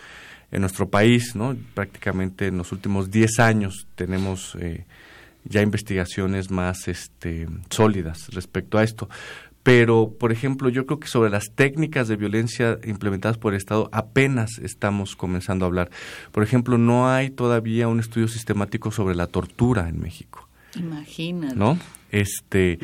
en 0.51 0.61
nuestro 0.61 0.89
país, 0.89 1.35
¿no? 1.35 1.55
Prácticamente 1.73 2.47
en 2.47 2.57
los 2.57 2.71
últimos 2.71 3.09
10 3.09 3.39
años 3.39 3.87
tenemos 3.95 4.55
eh, 4.59 4.85
ya 5.45 5.61
investigaciones 5.61 6.51
más 6.51 6.87
este, 6.87 7.47
sólidas 7.69 8.27
respecto 8.33 8.77
a 8.77 8.83
esto. 8.83 9.09
Pero, 9.63 10.15
por 10.19 10.31
ejemplo, 10.31 10.69
yo 10.69 10.85
creo 10.85 10.99
que 10.99 11.07
sobre 11.07 11.29
las 11.29 11.51
técnicas 11.53 12.07
de 12.07 12.15
violencia 12.15 12.79
implementadas 12.83 13.37
por 13.37 13.53
el 13.53 13.57
Estado 13.57 13.89
apenas 13.91 14.57
estamos 14.57 15.15
comenzando 15.15 15.65
a 15.65 15.67
hablar. 15.67 15.91
Por 16.31 16.43
ejemplo, 16.43 16.77
no 16.77 17.09
hay 17.09 17.29
todavía 17.29 17.87
un 17.87 17.99
estudio 17.99 18.27
sistemático 18.27 18.91
sobre 18.91 19.15
la 19.15 19.27
tortura 19.27 19.87
en 19.87 19.99
México. 19.99 20.47
Imagínate. 20.75 21.55
¿No? 21.55 21.77
Este, 22.11 22.79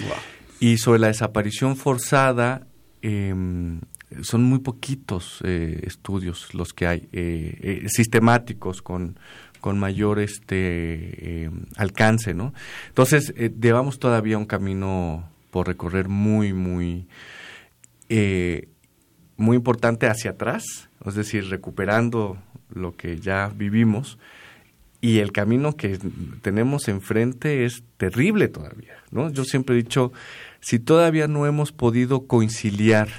Y 0.59 0.78
sobre 0.78 0.99
la 0.99 1.07
desaparición 1.07 1.78
forzada, 1.78 2.67
em, 3.01 3.82
son 4.21 4.43
muy 4.43 4.59
poquitos 4.59 5.39
eh, 5.43 5.82
estudios 5.84 6.53
los 6.53 6.73
que 6.73 6.88
hay 6.88 7.09
eh, 7.11 7.57
eh, 7.61 7.84
sistemáticos 7.88 8.82
con, 8.82 9.19
con 9.61 9.80
mayor 9.80 10.19
este 10.19 11.43
em, 11.43 11.65
alcance, 11.75 12.34
¿no? 12.34 12.53
Entonces, 12.88 13.34
llevamos 13.36 13.99
todavía 13.99 14.38
un 14.38 14.45
camino 14.45 15.30
por 15.58 15.66
recorrer 15.66 16.08
muy, 16.08 16.53
muy, 16.53 17.08
muy 19.38 19.58
importante 19.58 20.05
hacia 20.05 20.30
atrás, 20.30 20.88
es 21.03 21.16
decir, 21.16 21.49
recuperando 21.49 22.38
lo 22.70 22.95
que 22.95 23.18
ya 23.20 23.51
vivimos, 23.55 24.20
y 25.01 25.18
el 25.18 25.32
camino 25.32 25.76
que 25.76 25.97
tenemos 26.43 26.88
enfrente 26.89 27.66
es 27.66 27.84
terrible 27.97 28.49
todavía, 28.49 28.97
¿no? 29.10 29.32
Yo 29.32 29.45
siempre 29.45 29.74
he 29.74 29.82
dicho, 29.82 30.12
si 30.60 30.78
todavía 30.78 31.28
no 31.28 31.47
hemos 31.47 31.72
podido 31.72 32.28
conciliar, 32.28 33.10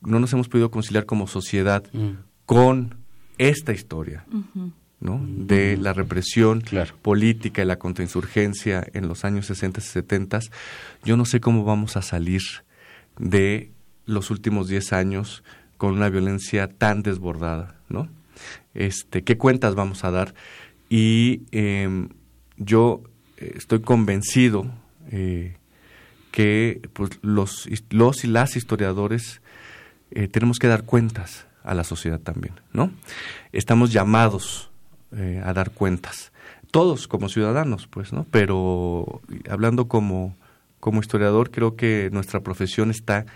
no 0.00 0.20
nos 0.20 0.32
hemos 0.32 0.48
podido 0.48 0.70
conciliar 0.70 1.06
como 1.06 1.26
sociedad 1.26 1.82
mm. 1.92 2.10
con 2.46 2.98
esta 3.36 3.72
historia, 3.72 4.24
¿no? 5.02 5.20
De 5.26 5.76
la 5.76 5.92
represión 5.92 6.62
política 7.02 7.62
y 7.62 7.66
la 7.66 7.78
contrainsurgencia 7.78 8.86
en 8.94 9.08
los 9.08 9.26
años 9.26 9.46
60 9.46 9.80
y 9.80 9.82
70, 9.82 10.40
yo 11.04 11.18
no 11.18 11.26
sé 11.26 11.40
cómo 11.40 11.64
vamos 11.64 11.98
a 11.98 12.02
salir 12.02 12.42
de 13.18 13.72
los 14.06 14.30
últimos 14.30 14.68
10 14.68 14.94
años 14.94 15.44
con 15.76 15.92
una 15.92 16.08
violencia 16.08 16.68
tan 16.68 17.02
desbordada, 17.02 17.76
¿no? 17.90 18.08
este, 18.74 19.22
qué 19.22 19.36
cuentas 19.38 19.74
vamos 19.74 20.04
a 20.04 20.10
dar. 20.10 20.34
Y 20.88 21.42
em, 21.52 22.08
yo 22.56 23.02
eh, 23.38 23.54
estoy 23.56 23.80
convencido 23.80 24.70
eh, 25.10 25.56
que 26.30 26.80
pues, 26.92 27.18
los, 27.22 27.68
los 27.90 28.24
y 28.24 28.28
las 28.28 28.56
historiadores 28.56 29.42
eh, 30.10 30.28
tenemos 30.28 30.58
que 30.58 30.68
dar 30.68 30.84
cuentas 30.84 31.46
a 31.64 31.74
la 31.74 31.84
sociedad 31.84 32.20
también, 32.20 32.54
¿no? 32.72 32.90
Estamos 33.52 33.92
llamados 33.92 34.71
a 35.44 35.52
dar 35.52 35.70
cuentas, 35.72 36.32
todos 36.70 37.06
como 37.06 37.28
ciudadanos, 37.28 37.86
pues, 37.86 38.12
¿no? 38.12 38.26
Pero 38.30 39.20
hablando 39.48 39.88
como, 39.88 40.36
como 40.80 41.00
historiador, 41.00 41.50
creo 41.50 41.76
que 41.76 42.08
nuestra 42.12 42.40
profesión 42.40 42.90
está 42.90 43.26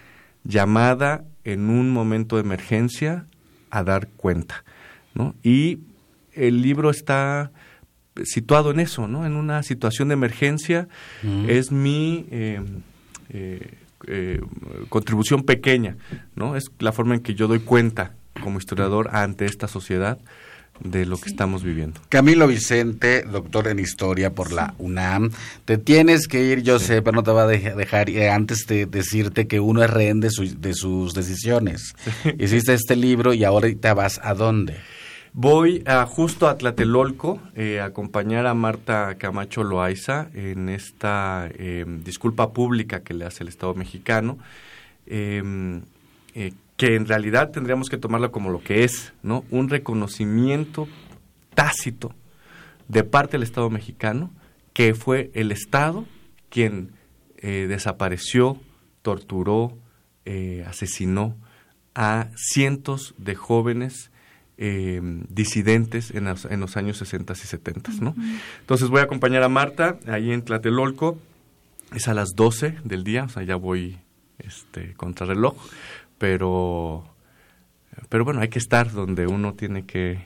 llamada 0.45 1.25
en 1.45 1.69
un 1.69 1.91
momento 1.91 2.37
de 2.37 2.43
emergencia 2.43 3.27
a 3.71 3.83
dar 3.85 4.09
cuenta. 4.09 4.65
Y 5.43 5.81
el 6.33 6.63
libro 6.63 6.91
está 6.91 7.51
situado 8.25 8.71
en 8.71 8.81
eso, 8.81 9.09
¿no? 9.09 9.27
En 9.27 9.37
una 9.37 9.63
situación 9.63 10.09
de 10.09 10.15
emergencia. 10.15 10.89
Es 11.47 11.73
mi 11.73 12.27
eh, 12.31 12.61
eh, 13.31 13.75
eh, 14.07 14.41
contribución 14.89 15.43
pequeña, 15.43 15.97
¿no? 16.35 16.57
Es 16.57 16.71
la 16.79 16.93
forma 16.93 17.15
en 17.15 17.21
que 17.21 17.35
yo 17.35 17.49
doy 17.49 17.61
cuenta 17.61 18.15
como 18.43 18.59
historiador 18.59 19.11
ante 19.13 19.47
esta 19.47 19.69
sociedad 19.69 20.19
de 20.81 21.07
lo 21.07 21.19
que 21.19 21.29
estamos 21.29 21.63
viviendo. 21.63 22.01
Camilo 22.09 22.47
Vicente, 22.47 23.23
doctor 23.23 23.69
en 23.69 23.79
historia 23.79 24.35
por 24.35 24.53
la 24.53 24.75
UNAM. 24.79 25.31
Te 25.65 25.79
tienes 25.79 26.29
que 26.29 26.45
ir, 26.45 26.63
yo 26.63 26.79
sé, 26.79 27.03
pero 27.03 27.17
no 27.17 27.23
te 27.23 27.31
va 27.31 27.45
a 27.45 27.47
dejar 27.47 28.09
antes 28.31 28.67
de 28.67 28.87
decirte 28.87 29.47
que 29.47 29.61
uno 29.61 29.83
es 29.83 29.91
rehén 29.91 30.21
de, 30.21 30.31
de 30.59 30.75
sus 30.75 31.15
decisiones. 31.15 31.95
Hiciste 32.39 32.75
este 32.75 32.97
libro 32.97 33.35
y 33.35 33.45
ahora 33.45 33.69
te 33.81 33.93
vas 33.93 34.21
a 34.23 34.35
dónde? 34.35 34.77
Voy 35.39 35.83
a, 35.85 36.07
justo 36.07 36.49
a 36.49 36.57
Tlatelolco 36.57 37.39
eh, 37.55 37.79
a 37.79 37.85
acompañar 37.87 38.47
a 38.47 38.55
Marta 38.55 39.17
Camacho 39.19 39.65
Loaiza 39.65 40.29
en 40.33 40.71
esta 40.71 41.51
em, 41.59 42.03
disculpa 42.03 42.55
pública 42.55 43.01
que 43.01 43.13
le 43.13 43.27
hace 43.27 43.43
el 43.43 43.49
Estado 43.49 43.75
mexicano, 43.75 44.39
em, 45.05 45.83
eh, 46.35 46.55
que 46.77 46.95
en 46.95 47.07
realidad 47.07 47.51
tendríamos 47.51 47.89
que 47.89 47.97
tomarla 47.97 48.29
como 48.29 48.51
lo 48.51 48.63
que 48.63 48.85
es, 48.85 49.13
¿no? 49.23 49.45
Un 49.51 49.69
reconocimiento 49.69 50.89
tácito 51.55 52.15
de 52.89 53.03
parte 53.03 53.33
del 53.33 53.43
Estado 53.43 53.71
mexicano 53.71 54.31
que 54.73 54.95
fue 54.95 55.31
el 55.35 55.53
Estado 55.53 56.05
quien 56.51 56.93
eh, 57.39 57.67
desapareció, 57.69 58.61
torturó, 59.03 59.79
asesinó 60.67 61.37
a 61.95 62.29
cientos 62.37 63.15
de 63.17 63.35
jóvenes 63.35 64.11
eh, 64.59 65.01
disidentes 65.29 66.11
en 66.11 66.25
los, 66.25 66.45
en 66.45 66.61
los, 66.61 66.77
años 66.77 66.99
60 66.99 67.33
y 67.33 67.37
70. 67.37 67.93
¿no? 68.01 68.15
Entonces 68.61 68.89
voy 68.89 69.01
a 69.01 69.05
acompañar 69.05 69.43
a 69.43 69.49
Marta 69.49 69.99
ahí 70.07 70.31
en 70.31 70.43
Tlatelolco, 70.43 71.19
es 71.95 72.09
a 72.09 72.15
las 72.15 72.35
12 72.35 72.79
del 72.85 73.05
día, 73.05 73.25
o 73.25 73.29
sea, 73.29 73.43
ya 73.43 73.57
voy 73.57 73.99
este, 74.39 74.95
contra 74.95 75.27
reloj, 75.27 75.57
pero, 76.19 77.05
pero 78.09 78.25
bueno, 78.25 78.41
hay 78.41 78.49
que 78.49 78.59
estar 78.59 78.93
donde 78.93 79.27
uno 79.27 79.55
tiene 79.55 79.85
que, 79.85 80.25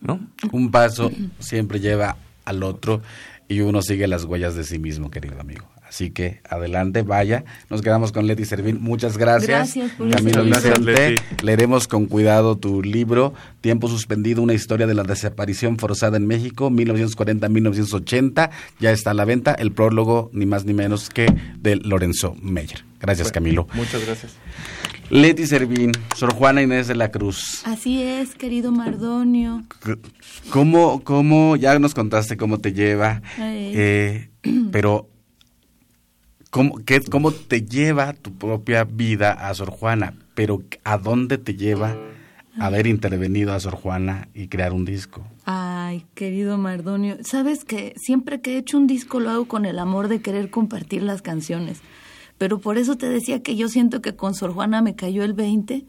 ¿no? 0.00 0.20
Un 0.52 0.70
paso 0.70 1.10
siempre 1.38 1.80
lleva 1.80 2.16
al 2.44 2.62
otro 2.62 3.02
y 3.48 3.60
uno 3.60 3.82
sigue 3.82 4.06
las 4.06 4.24
huellas 4.24 4.54
de 4.54 4.64
sí 4.64 4.78
mismo, 4.78 5.10
querido 5.10 5.40
amigo. 5.40 5.68
Así 5.88 6.10
que 6.10 6.40
adelante, 6.48 7.00
vaya. 7.00 7.44
Nos 7.70 7.80
quedamos 7.80 8.12
con 8.12 8.26
Leti 8.26 8.44
Servín. 8.44 8.78
Muchas 8.80 9.16
gracias. 9.16 9.74
Gracias 9.74 9.92
por 9.92 10.10
Camilo 10.10 10.44
Vicente. 10.44 11.14
Leeremos 11.42 11.88
con 11.88 12.06
cuidado 12.06 12.58
tu 12.58 12.82
libro, 12.82 13.32
Tiempo 13.62 13.88
Suspendido, 13.88 14.42
una 14.42 14.52
historia 14.52 14.86
de 14.86 14.92
la 14.92 15.02
desaparición 15.02 15.78
forzada 15.78 16.18
en 16.18 16.26
México, 16.26 16.68
1940-1980. 16.70 18.50
Ya 18.80 18.90
está 18.92 19.12
a 19.12 19.14
la 19.14 19.24
venta 19.24 19.54
el 19.54 19.72
prólogo, 19.72 20.28
ni 20.34 20.44
más 20.44 20.66
ni 20.66 20.74
menos 20.74 21.08
que 21.08 21.26
de 21.58 21.76
Lorenzo 21.76 22.36
Meyer. 22.42 22.84
Gracias, 23.00 23.32
Camilo. 23.32 23.66
Muchas 23.72 24.04
gracias. 24.04 24.36
Leti 25.10 25.46
Servín, 25.46 25.92
Sor 26.14 26.34
Juana 26.34 26.60
Inés 26.60 26.86
de 26.86 26.94
la 26.94 27.10
Cruz. 27.10 27.62
Así 27.64 28.02
es, 28.02 28.34
querido 28.34 28.72
Mardonio. 28.72 29.64
¿Cómo, 30.50 31.02
cómo, 31.02 31.56
ya 31.56 31.78
nos 31.78 31.94
contaste 31.94 32.36
cómo 32.36 32.58
te 32.58 32.74
lleva, 32.74 33.22
eh, 33.38 34.28
pero 34.72 35.08
cómo, 36.50 36.76
qué, 36.84 37.00
cómo 37.00 37.32
te 37.32 37.62
lleva 37.62 38.12
tu 38.12 38.34
propia 38.34 38.84
vida 38.84 39.32
a 39.32 39.54
Sor 39.54 39.70
Juana, 39.70 40.12
pero 40.34 40.62
a 40.84 40.98
dónde 40.98 41.38
te 41.38 41.54
lleva 41.54 41.96
haber 42.58 42.86
intervenido 42.86 43.54
a 43.54 43.60
Sor 43.60 43.76
Juana 43.76 44.28
y 44.34 44.48
crear 44.48 44.72
un 44.72 44.84
disco. 44.84 45.24
Ay, 45.44 46.04
querido 46.14 46.58
Mardonio, 46.58 47.16
sabes 47.22 47.64
que 47.64 47.94
siempre 47.96 48.40
que 48.40 48.54
he 48.54 48.58
hecho 48.58 48.76
un 48.76 48.86
disco 48.86 49.20
lo 49.20 49.30
hago 49.30 49.44
con 49.46 49.64
el 49.64 49.78
amor 49.78 50.08
de 50.08 50.20
querer 50.20 50.50
compartir 50.50 51.02
las 51.02 51.22
canciones. 51.22 51.80
Pero 52.38 52.60
por 52.60 52.78
eso 52.78 52.96
te 52.96 53.08
decía 53.08 53.42
que 53.42 53.56
yo 53.56 53.68
siento 53.68 54.00
que 54.00 54.16
con 54.16 54.34
Sor 54.34 54.52
Juana 54.52 54.80
me 54.80 54.94
cayó 54.94 55.24
el 55.24 55.34
20 55.34 55.84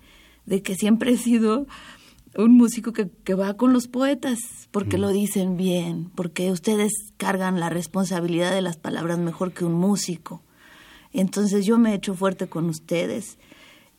de 0.45 0.61
que 0.61 0.75
siempre 0.75 1.11
he 1.11 1.17
sido 1.17 1.67
un 2.35 2.57
músico 2.57 2.91
que, 2.91 3.09
que 3.23 3.35
va 3.35 3.53
con 3.55 3.73
los 3.73 3.87
poetas, 3.87 4.39
porque 4.71 4.97
mm. 4.97 5.01
lo 5.01 5.09
dicen 5.09 5.57
bien, 5.57 6.09
porque 6.15 6.51
ustedes 6.51 6.91
cargan 7.17 7.59
la 7.59 7.69
responsabilidad 7.69 8.51
de 8.51 8.61
las 8.61 8.77
palabras 8.77 9.19
mejor 9.19 9.53
que 9.53 9.65
un 9.65 9.73
músico. 9.73 10.41
Entonces 11.13 11.65
yo 11.65 11.77
me 11.77 11.91
he 11.91 11.95
hecho 11.95 12.13
fuerte 12.13 12.47
con 12.47 12.65
ustedes 12.69 13.37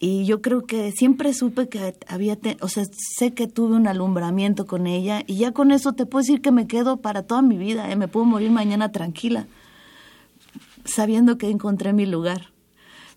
y 0.02 0.24
yo 0.24 0.40
creo 0.40 0.64
que 0.64 0.92
siempre 0.92 1.34
supe 1.34 1.68
que 1.68 1.94
había, 2.08 2.38
o 2.62 2.68
sea, 2.68 2.84
sé 3.18 3.34
que 3.34 3.46
tuve 3.46 3.76
un 3.76 3.86
alumbramiento 3.86 4.66
con 4.66 4.86
ella 4.86 5.22
y 5.26 5.36
ya 5.36 5.52
con 5.52 5.72
eso 5.72 5.92
te 5.92 6.06
puedo 6.06 6.22
decir 6.22 6.40
que 6.40 6.52
me 6.52 6.66
quedo 6.66 6.96
para 6.98 7.24
toda 7.24 7.42
mi 7.42 7.58
vida, 7.58 7.90
¿eh? 7.92 7.96
me 7.96 8.08
puedo 8.08 8.24
morir 8.24 8.50
mañana 8.50 8.92
tranquila, 8.92 9.46
sabiendo 10.84 11.38
que 11.38 11.50
encontré 11.50 11.92
mi 11.92 12.06
lugar. 12.06 12.52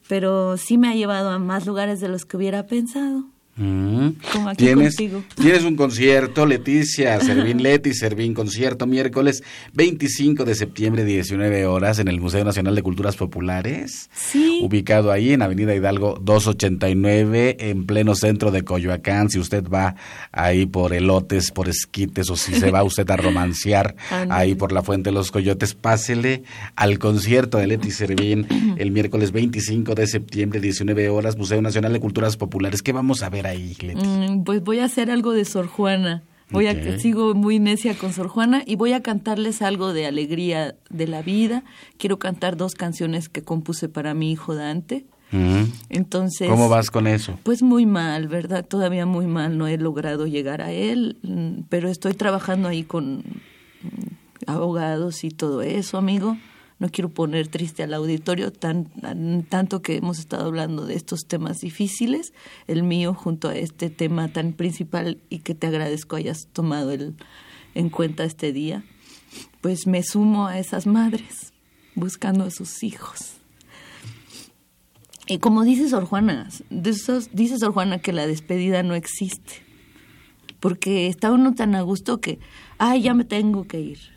Pero 0.08 0.58
sí 0.58 0.78
me 0.78 0.90
ha 0.90 0.96
llevado 0.96 1.30
a 1.30 1.40
más 1.40 1.66
lugares 1.66 2.00
de 2.02 2.10
los 2.10 2.26
que 2.26 2.38
hubiera 2.38 2.66
pensado. 2.66 3.33
Mm. 3.56 4.10
¿Tienes, 4.58 4.96
Tienes 4.96 5.64
un 5.64 5.76
concierto, 5.76 6.48
Leticia, 6.48 7.20
Servín 7.20 7.62
Leti, 7.64 7.94
Servín 7.94 8.34
Concierto, 8.34 8.88
miércoles 8.88 9.44
25 9.74 10.44
de 10.44 10.56
septiembre, 10.56 11.06
19 11.06 11.68
horas, 11.68 12.00
en 12.00 12.08
el 12.08 12.20
Museo 12.20 12.44
Nacional 12.44 12.74
de 12.74 12.82
Culturas 12.82 13.16
Populares. 13.16 14.10
Sí. 14.12 14.60
Ubicado 14.64 15.12
ahí 15.12 15.34
en 15.34 15.44
Avenida 15.44 15.76
Hidalgo 15.76 16.18
289, 16.20 17.58
en 17.60 17.86
pleno 17.86 18.16
centro 18.16 18.50
de 18.50 18.64
Coyoacán. 18.64 19.30
Si 19.30 19.38
usted 19.38 19.64
va 19.70 19.96
ahí 20.32 20.66
por 20.66 20.92
elotes, 20.92 21.52
por 21.52 21.70
esquites, 21.70 22.32
o 22.32 22.36
si 22.36 22.56
se 22.56 22.72
va 22.72 22.82
usted 22.82 23.10
a 23.12 23.18
romancear 23.18 23.96
ahí 24.32 24.56
por 24.56 24.72
la 24.72 24.82
Fuente 24.82 25.12
de 25.12 25.14
los 25.14 25.30
Coyotes, 25.30 25.76
pásele 25.76 26.42
al 26.76 26.98
concierto 26.98 27.60
de 27.60 27.68
Leti 27.68 27.92
Servín 27.92 28.48
el 28.80 28.90
miércoles 28.90 29.32
25 29.32 29.94
de 29.94 30.08
septiembre, 30.08 30.60
19 30.60 31.10
horas, 31.10 31.38
Museo 31.38 31.62
Nacional 31.62 31.94
de 31.94 32.00
Culturas 32.00 32.36
Populares. 32.36 32.82
¿Qué 32.82 32.94
vamos 32.94 33.22
a 33.22 33.30
ver? 33.30 33.43
Hacer 33.50 33.96
ahí? 33.96 33.96
Mm, 33.96 34.44
pues 34.44 34.64
voy 34.64 34.80
a 34.80 34.86
hacer 34.86 35.12
algo 35.12 35.32
de 35.32 35.46
Sor 35.46 35.68
Juana. 35.68 36.24
Voy 36.50 36.68
a, 36.68 37.00
sigo 37.00 37.34
muy 37.34 37.58
necia 37.58 37.98
con 37.98 38.14
Sor 38.14 38.28
Juana 38.28 38.62
y 38.66 38.76
voy 38.76 38.94
a 38.94 39.02
cantarles 39.02 39.64
algo 39.64 39.92
de 39.92 40.06
alegría 40.06 40.76
de 40.90 41.08
la 41.08 41.24
vida. 41.24 41.64
Quiero 41.98 42.20
cantar 42.20 42.58
dos 42.58 42.76
canciones 42.76 43.28
que 43.28 43.42
compuse 43.42 43.90
para 43.90 44.14
mi 44.14 44.32
hijo 44.32 44.54
Dante. 44.54 45.06
Entonces. 45.90 46.48
¿Cómo 46.48 46.70
vas 46.70 46.92
con 46.92 47.08
eso? 47.08 47.40
Pues 47.42 47.64
muy 47.64 47.88
mal, 47.88 48.28
¿verdad? 48.28 48.64
Todavía 48.64 49.08
muy 49.08 49.26
mal. 49.26 49.58
No 49.58 49.68
he 49.68 49.80
logrado 49.80 50.28
llegar 50.28 50.62
a 50.62 50.72
él, 50.72 51.18
mm, 51.24 51.64
pero 51.70 51.90
estoy 51.90 52.14
trabajando 52.14 52.68
ahí 52.68 52.84
con 52.84 53.18
mm, 53.18 54.46
abogados 54.46 55.24
y 55.24 55.32
todo 55.32 55.64
eso, 55.64 55.98
amigo 55.98 56.38
no 56.84 56.90
quiero 56.90 57.08
poner 57.08 57.48
triste 57.48 57.82
al 57.82 57.94
auditorio 57.94 58.52
tan, 58.52 58.92
tanto 59.48 59.82
que 59.82 59.96
hemos 59.96 60.20
estado 60.20 60.48
hablando 60.48 60.86
de 60.86 60.96
estos 60.96 61.22
temas 61.22 61.62
difíciles, 61.62 62.34
el 62.68 62.84
mío 62.84 63.14
junto 63.14 63.48
a 63.48 63.56
este 63.56 63.90
tema 63.90 64.28
tan 64.28 64.52
principal 64.52 65.22
y 65.30 65.40
que 65.40 65.56
te 65.56 65.68
agradezco 65.68 66.18
hayas 66.18 66.48
tomado 66.52 66.92
el, 66.92 67.16
en 67.74 67.90
cuenta 67.90 68.26
este 68.26 68.52
día, 68.52 68.84
pues 69.62 69.88
me 69.88 70.04
sumo 70.04 70.48
a 70.48 70.60
esas 70.60 70.86
madres 70.86 71.54
buscando 71.96 72.44
a 72.44 72.52
sus 72.52 72.84
hijos. 72.84 73.36
Y 75.26 75.38
como 75.38 75.64
dice 75.64 75.88
Sor 75.88 76.04
Juana, 76.04 76.50
dice 76.70 77.60
Sor 77.60 77.72
Juana 77.72 78.00
que 78.00 78.12
la 78.12 78.28
despedida 78.28 78.84
no 78.84 78.94
existe, 78.94 79.64
porque 80.60 81.08
está 81.08 81.32
uno 81.32 81.56
tan 81.56 81.76
a 81.76 81.82
gusto 81.82 82.20
que, 82.20 82.40
ay, 82.78 83.04
ya 83.04 83.14
me 83.14 83.24
tengo 83.24 83.64
que 83.64 83.80
ir 83.80 84.13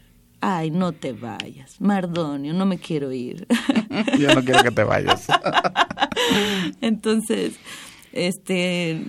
ay, 0.47 0.71
no 0.71 0.93
te 0.93 1.13
vayas, 1.13 1.81
Mardonio, 1.81 2.55
no 2.55 2.67
me 2.67 2.79
quiero 2.79 3.11
ir. 3.11 3.49
Yo 4.21 4.33
no 4.33 4.45
quiero 4.45 4.63
que 4.63 4.71
te 4.71 4.85
vayas. 4.85 5.27
Entonces, 6.81 7.59
este, 8.13 9.03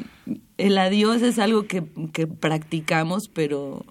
el 0.57 0.77
adiós 0.79 1.21
es 1.21 1.38
algo 1.38 1.67
que, 1.67 1.83
que 2.11 2.25
practicamos, 2.25 3.29
pero 3.29 3.85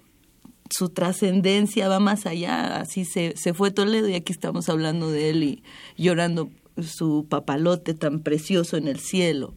su 0.69 0.89
trascendencia 0.89 1.87
va 1.87 2.01
más 2.01 2.25
allá. 2.25 2.81
Así 2.81 3.05
se, 3.05 3.33
se 3.37 3.53
fue 3.53 3.71
Toledo 3.71 4.09
y 4.09 4.15
aquí 4.15 4.33
estamos 4.33 4.67
hablando 4.67 5.09
de 5.09 5.29
él 5.29 5.43
y 5.43 5.63
llorando 5.95 6.49
su 6.81 7.27
papalote 7.29 7.93
tan 7.93 8.23
precioso 8.23 8.75
en 8.75 8.89
el 8.89 8.99
cielo. 8.99 9.53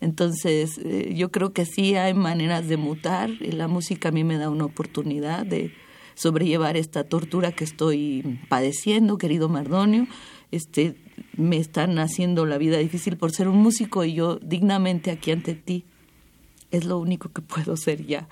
Entonces, 0.00 0.76
eh, 0.78 1.14
yo 1.14 1.30
creo 1.30 1.52
que 1.52 1.66
sí 1.66 1.94
hay 1.94 2.14
maneras 2.14 2.66
de 2.66 2.78
mutar 2.78 3.30
y 3.30 3.52
la 3.52 3.68
música 3.68 4.08
a 4.08 4.12
mí 4.12 4.24
me 4.24 4.38
da 4.38 4.50
una 4.50 4.64
oportunidad 4.64 5.46
de, 5.46 5.72
sobrellevar 6.22 6.76
esta 6.76 7.02
tortura 7.02 7.50
que 7.50 7.64
estoy 7.64 8.38
padeciendo, 8.48 9.18
querido 9.18 9.48
Mardonio. 9.48 10.06
Este, 10.52 10.94
me 11.36 11.56
están 11.56 11.98
haciendo 11.98 12.46
la 12.46 12.58
vida 12.58 12.78
difícil 12.78 13.16
por 13.16 13.32
ser 13.32 13.48
un 13.48 13.58
músico 13.58 14.04
y 14.04 14.14
yo 14.14 14.36
dignamente 14.36 15.10
aquí 15.10 15.32
ante 15.32 15.54
ti 15.54 15.84
es 16.70 16.84
lo 16.84 16.98
único 16.98 17.30
que 17.30 17.42
puedo 17.42 17.76
ser 17.76 18.06
ya 18.06 18.28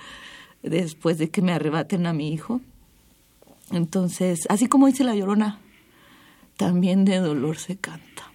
después 0.62 1.18
de 1.18 1.30
que 1.30 1.42
me 1.42 1.52
arrebaten 1.52 2.06
a 2.06 2.12
mi 2.12 2.32
hijo. 2.32 2.60
Entonces, 3.72 4.46
así 4.48 4.68
como 4.68 4.86
dice 4.86 5.02
la 5.02 5.16
llorona, 5.16 5.58
también 6.56 7.04
de 7.04 7.18
dolor 7.18 7.56
se 7.56 7.76
canta 7.76 8.30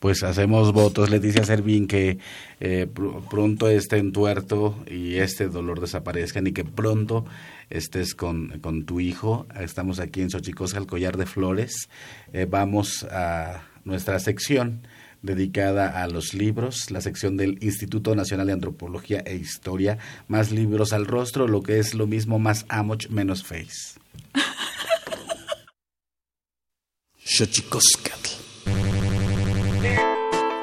pues 0.00 0.22
hacemos 0.22 0.72
votos, 0.72 1.10
Leticia 1.10 1.44
Servín, 1.44 1.86
que 1.86 2.18
eh, 2.60 2.86
pronto 3.30 3.68
este 3.68 3.98
entuerto 3.98 4.76
y 4.88 5.16
este 5.16 5.48
dolor 5.48 5.80
desaparezcan 5.80 6.46
y 6.46 6.52
que 6.52 6.64
pronto 6.64 7.24
estés 7.70 8.14
con, 8.14 8.60
con 8.60 8.84
tu 8.84 9.00
hijo. 9.00 9.46
Estamos 9.58 10.00
aquí 10.00 10.22
en 10.22 10.30
Xochicosca, 10.30 10.78
el 10.78 10.86
collar 10.86 11.16
de 11.16 11.26
flores. 11.26 11.88
Eh, 12.32 12.46
vamos 12.48 13.04
a 13.04 13.62
nuestra 13.84 14.18
sección 14.20 14.86
dedicada 15.22 16.02
a 16.02 16.06
los 16.06 16.34
libros, 16.34 16.90
la 16.90 17.00
sección 17.00 17.36
del 17.36 17.58
Instituto 17.62 18.14
Nacional 18.14 18.46
de 18.46 18.52
Antropología 18.52 19.20
e 19.26 19.34
Historia, 19.34 19.98
más 20.28 20.52
libros 20.52 20.92
al 20.92 21.06
rostro, 21.06 21.48
lo 21.48 21.62
que 21.62 21.78
es 21.78 21.94
lo 21.94 22.06
mismo, 22.06 22.38
más 22.38 22.66
amoch, 22.68 23.08
menos 23.08 23.42
face. 23.44 23.98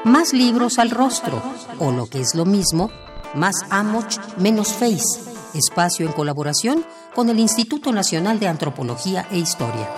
Más 0.04 0.32
libros 0.32 0.78
al 0.78 0.90
rostro, 0.90 1.42
o 1.78 1.92
lo 1.92 2.06
que 2.06 2.20
es 2.20 2.34
lo 2.34 2.44
mismo, 2.44 2.90
más 3.34 3.54
Amoch, 3.70 4.18
menos 4.36 4.72
Face, 4.72 5.35
espacio 5.56 6.06
en 6.06 6.12
colaboración 6.12 6.84
con 7.14 7.28
el 7.28 7.38
Instituto 7.38 7.92
Nacional 7.92 8.38
de 8.38 8.48
Antropología 8.48 9.26
e 9.30 9.38
Historia. 9.38 9.88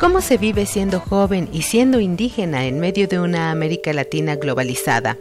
¿Cómo 0.00 0.20
se 0.20 0.38
vive 0.38 0.66
siendo 0.66 1.00
joven 1.00 1.48
y 1.52 1.62
siendo 1.62 2.00
indígena 2.00 2.66
en 2.66 2.78
medio 2.78 3.08
de 3.08 3.18
una 3.18 3.50
América 3.50 3.92
Latina 3.92 4.36
globalizada? 4.36 5.16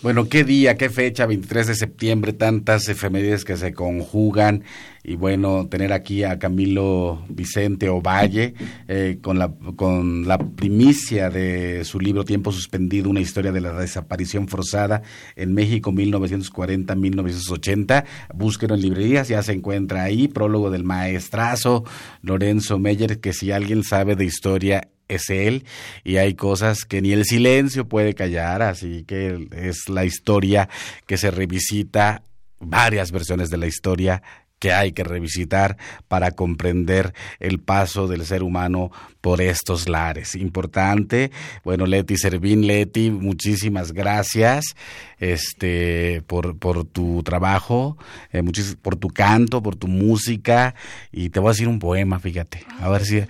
Bueno, 0.00 0.28
qué 0.28 0.44
día, 0.44 0.76
qué 0.76 0.90
fecha, 0.90 1.26
23 1.26 1.66
de 1.66 1.74
septiembre, 1.74 2.32
tantas 2.32 2.88
efemérides 2.88 3.44
que 3.44 3.56
se 3.56 3.74
conjugan. 3.74 4.62
Y 5.02 5.16
bueno, 5.16 5.66
tener 5.68 5.92
aquí 5.92 6.22
a 6.22 6.38
Camilo 6.38 7.24
Vicente 7.28 7.88
Ovalle 7.88 8.54
eh, 8.86 9.18
con, 9.20 9.40
la, 9.40 9.52
con 9.74 10.28
la 10.28 10.38
primicia 10.38 11.30
de 11.30 11.84
su 11.84 11.98
libro 11.98 12.24
Tiempo 12.24 12.52
Suspendido, 12.52 13.10
una 13.10 13.18
historia 13.18 13.50
de 13.50 13.60
la 13.60 13.72
desaparición 13.72 14.46
forzada 14.46 15.02
en 15.34 15.52
México 15.52 15.90
1940-1980. 15.90 18.04
Búsquelo 18.34 18.76
en 18.76 18.82
librerías, 18.82 19.26
ya 19.26 19.42
se 19.42 19.50
encuentra 19.52 20.04
ahí, 20.04 20.28
prólogo 20.28 20.70
del 20.70 20.84
maestrazo 20.84 21.82
Lorenzo 22.22 22.78
Meyer, 22.78 23.18
que 23.18 23.32
si 23.32 23.50
alguien 23.50 23.82
sabe 23.82 24.14
de 24.14 24.26
historia 24.26 24.88
es 25.08 25.30
él 25.30 25.64
y 26.04 26.16
hay 26.16 26.34
cosas 26.34 26.84
que 26.84 27.02
ni 27.02 27.12
el 27.12 27.24
silencio 27.24 27.88
puede 27.88 28.14
callar, 28.14 28.62
así 28.62 29.04
que 29.04 29.48
es 29.52 29.88
la 29.88 30.04
historia 30.04 30.68
que 31.06 31.16
se 31.16 31.30
revisita 31.30 32.22
varias 32.60 33.12
versiones 33.12 33.50
de 33.50 33.56
la 33.56 33.66
historia 33.66 34.22
que 34.58 34.72
hay 34.72 34.92
que 34.92 35.04
revisitar 35.04 35.76
para 36.08 36.32
comprender 36.32 37.14
el 37.38 37.60
paso 37.60 38.08
del 38.08 38.24
ser 38.26 38.42
humano 38.42 38.90
por 39.20 39.40
estos 39.40 39.88
lares. 39.88 40.34
Importante. 40.34 41.30
Bueno, 41.64 41.86
Leti 41.86 42.16
Servín, 42.16 42.66
Leti, 42.66 43.10
muchísimas 43.10 43.92
gracias 43.92 44.74
este, 45.18 46.22
por, 46.26 46.58
por 46.58 46.84
tu 46.84 47.22
trabajo, 47.22 47.96
eh, 48.32 48.42
por 48.82 48.96
tu 48.96 49.08
canto, 49.08 49.62
por 49.62 49.76
tu 49.76 49.86
música. 49.86 50.74
Y 51.12 51.30
te 51.30 51.40
voy 51.40 51.50
a 51.50 51.52
decir 51.52 51.68
un 51.68 51.78
poema, 51.78 52.18
fíjate. 52.18 52.64
A 52.80 52.88
ver 52.88 53.04
si 53.04 53.22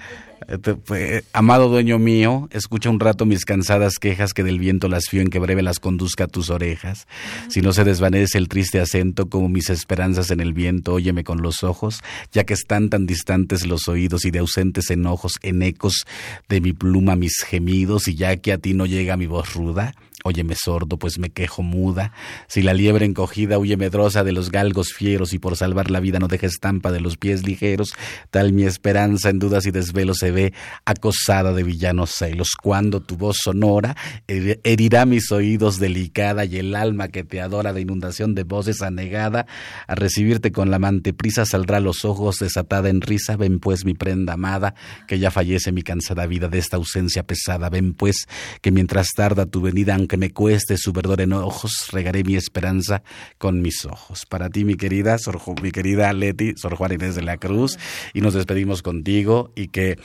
amado 1.33 1.69
dueño 1.69 1.99
mío, 1.99 2.49
escucha 2.53 2.91
un 2.91 3.01
rato 3.01 3.27
mis 3.27 3.45
cansadas 3.45 3.99
quejas 3.99 4.33
que 4.33 4.45
del 4.45 4.59
viento 4.59 4.89
las 4.89 5.05
fío 5.09 5.23
en 5.23 5.29
que 5.29 5.39
breve 5.39 5.63
las 5.63 5.81
conduzca 5.81 6.25
a 6.25 6.29
tus 6.29 6.51
orejas. 6.51 7.07
Si 7.49 7.61
no 7.61 7.73
se 7.73 7.85
desvanece 7.85 8.39
el 8.39 8.49
triste 8.49 8.81
acento 8.81 9.29
como 9.29 9.49
mis 9.49 9.71
esperanzas 9.71 10.31
en 10.31 10.41
el 10.41 10.53
viento, 10.53 10.95
óyeme 10.95 11.25
con 11.25 11.43
los 11.43 11.63
ojos, 11.63 12.03
ya 12.33 12.45
que 12.45 12.55
están 12.55 12.91
tan 12.91 13.07
distantes 13.07 13.67
los 13.67 13.89
oídos 13.89 14.25
y 14.25 14.31
de 14.31 14.41
ausentes 14.41 14.91
enojos 14.91 15.35
en 15.43 15.63
ecos 15.63 16.07
de 16.49 16.61
mi 16.61 16.73
pluma 16.73 17.17
mis 17.17 17.43
gemidos 17.45 18.09
y 18.09 18.15
ya 18.15 18.37
que 18.37 18.53
a 18.53 18.59
ti 18.59 18.75
no 18.75 18.87
llega 18.87 19.17
mi 19.17 19.27
voz 19.27 19.55
ruda, 19.55 19.95
Óyeme 20.25 20.57
sordo, 20.57 20.99
pues 20.99 21.21
me 21.21 21.31
quejo 21.31 21.63
muda. 21.63 22.13
Si 22.49 22.61
la 22.61 22.75
liebre 22.75 23.07
encogida 23.07 23.57
huye 23.57 23.77
medrosa 23.77 24.25
de 24.25 24.33
los 24.33 24.51
galgos 24.51 24.93
fieros 24.93 25.33
y 25.33 25.39
por 25.39 25.57
salvar 25.57 25.93
la 25.93 26.01
vida 26.01 26.19
no 26.19 26.27
deja 26.27 26.49
estampa 26.49 26.91
de 26.91 27.01
los 27.01 27.17
pies 27.17 27.47
ligeros, 27.47 27.95
tal 28.31 28.53
mi 28.53 28.65
esperanza 28.65 29.31
en 29.31 29.39
dudas 29.39 29.65
y 29.67 29.71
desvelos 29.71 30.19
se 30.19 30.33
ve 30.33 30.55
acosada 30.85 31.53
de 31.53 31.63
villanos 31.63 32.11
celos. 32.11 32.57
Cuando 32.61 33.01
tu 33.01 33.17
voz 33.17 33.37
sonora 33.41 33.97
herirá 34.27 35.07
mis 35.07 35.31
oídos 35.31 35.79
delicada 35.79 36.45
y 36.45 36.57
el 36.57 36.75
alma 36.75 37.09
que 37.09 37.23
te 37.23 37.41
adora 37.41 37.73
de 37.73 37.83
inundación 37.83 38.35
de 38.35 38.43
voces 38.43 38.83
anegada, 38.83 39.47
a 39.87 39.95
recibirte 39.95 40.51
con 40.51 40.71
la 40.71 40.77
amante 40.77 41.13
prisa 41.13 41.47
saldrá 41.47 41.79
los 41.79 42.05
ojos 42.05 42.41
desatada 42.41 42.89
en 42.89 43.03
risa. 43.03 43.37
Ven 43.37 43.61
pues 43.61 43.85
mi 43.85 43.95
prenda 43.95 44.33
amada, 44.33 44.75
que 45.07 45.21
ya 45.21 45.31
fallece 45.31 45.71
mi 45.71 45.83
cansada 45.83 46.27
vida 46.27 46.49
de 46.49 46.59
esta 46.59 46.77
ausencia 46.77 47.23
pesada. 47.23 47.71
Ven 47.71 47.95
pues 47.95 48.27
que 48.63 48.73
mientras 48.73 49.09
tarda 49.15 49.47
tu 49.47 49.61
venida, 49.61 49.95
aunque 50.09 50.17
me 50.17 50.33
cueste 50.33 50.79
su 50.79 50.95
verdor 50.95 51.21
en 51.21 51.35
ojos, 51.35 51.91
regaré 51.93 52.25
mi 52.25 52.35
esperanza 52.35 53.03
con 53.37 53.61
mis 53.61 53.85
ojos. 53.85 54.25
Para 54.25 54.49
ti, 54.49 54.65
mi 54.65 54.75
querida, 54.75 55.19
Sor, 55.19 55.39
mi 55.61 55.71
querida 55.71 56.11
Leti, 56.15 56.55
Sor 56.57 56.77
Juan 56.77 56.93
Inés 56.93 57.15
de 57.15 57.21
la 57.21 57.37
Cruz, 57.37 57.79
y 58.15 58.23
nos 58.23 58.33
despedimos 58.33 58.81
contigo 58.81 59.53
y 59.55 59.69
que, 59.69 59.99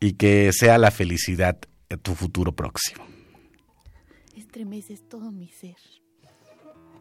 y 0.00 0.14
que 0.14 0.50
sea 0.54 0.78
la 0.78 0.90
felicidad 0.90 1.58
tu 2.02 2.14
futuro 2.14 2.52
próximo. 2.52 3.04
Estremeces 4.34 5.06
todo 5.10 5.30
mi 5.30 5.48
ser. 5.48 5.76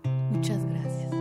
Muchas 0.03 0.65
gracias. 0.65 1.13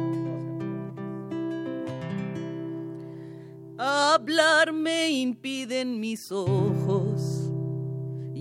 Hablar 3.79 4.73
me 4.73 5.11
impiden 5.11 6.01
mis 6.01 6.33
ojos 6.33 7.52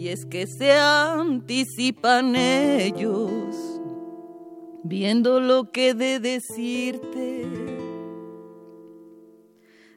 y 0.02 0.10
es 0.10 0.26
que 0.26 0.47
se 0.47 0.74
anticipan 0.74 2.36
ellos, 2.36 3.56
viendo 4.84 5.39
lo 5.39 5.72
que 5.72 5.93
de 5.93 6.20
decirte. 6.20 7.45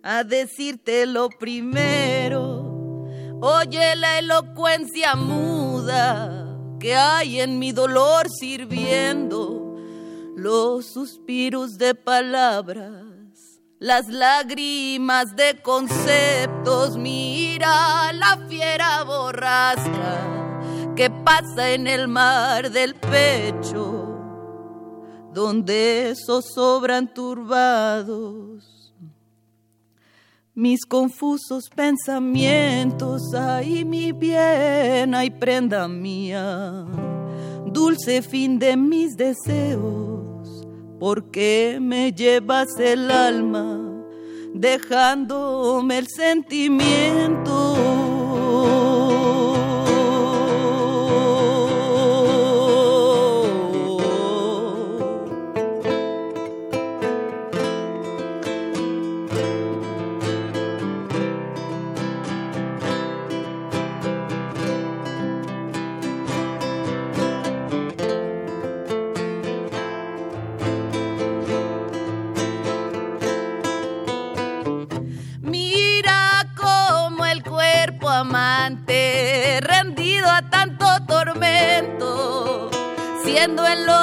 A 0.02 0.22
decirte 0.22 1.06
lo 1.06 1.30
primero, 1.30 3.06
oye 3.40 3.96
la 3.96 4.18
elocuencia 4.18 5.16
muda 5.16 6.54
que 6.78 6.94
hay 6.94 7.40
en 7.40 7.58
mi 7.58 7.72
dolor 7.72 8.28
sirviendo 8.28 9.74
los 10.36 10.84
suspiros 10.84 11.78
de 11.78 11.94
palabras 11.94 13.03
las 13.84 14.08
lágrimas 14.08 15.36
de 15.36 15.60
conceptos, 15.60 16.96
mira 16.96 18.14
la 18.14 18.38
fiera 18.48 19.04
borrasca 19.04 20.94
que 20.96 21.10
pasa 21.10 21.70
en 21.70 21.86
el 21.86 22.08
mar 22.08 22.70
del 22.70 22.94
pecho, 22.94 24.08
donde 25.34 26.14
zozobran 26.16 27.12
turbados 27.12 28.94
mis 30.54 30.86
confusos 30.86 31.64
pensamientos, 31.68 33.34
ay 33.34 33.84
mi 33.84 34.12
bien, 34.12 35.14
ay 35.14 35.28
prenda 35.28 35.88
mía, 35.88 36.86
dulce 37.66 38.22
fin 38.22 38.58
de 38.58 38.78
mis 38.78 39.14
deseos 39.14 40.13
porque 41.04 41.76
me 41.82 42.12
llevas 42.14 42.78
el 42.78 43.10
alma 43.10 43.78
dejándome 44.54 45.98
el 45.98 46.08
sentimiento. 46.08 48.03
Siendo 83.54 83.66
en 83.68 83.93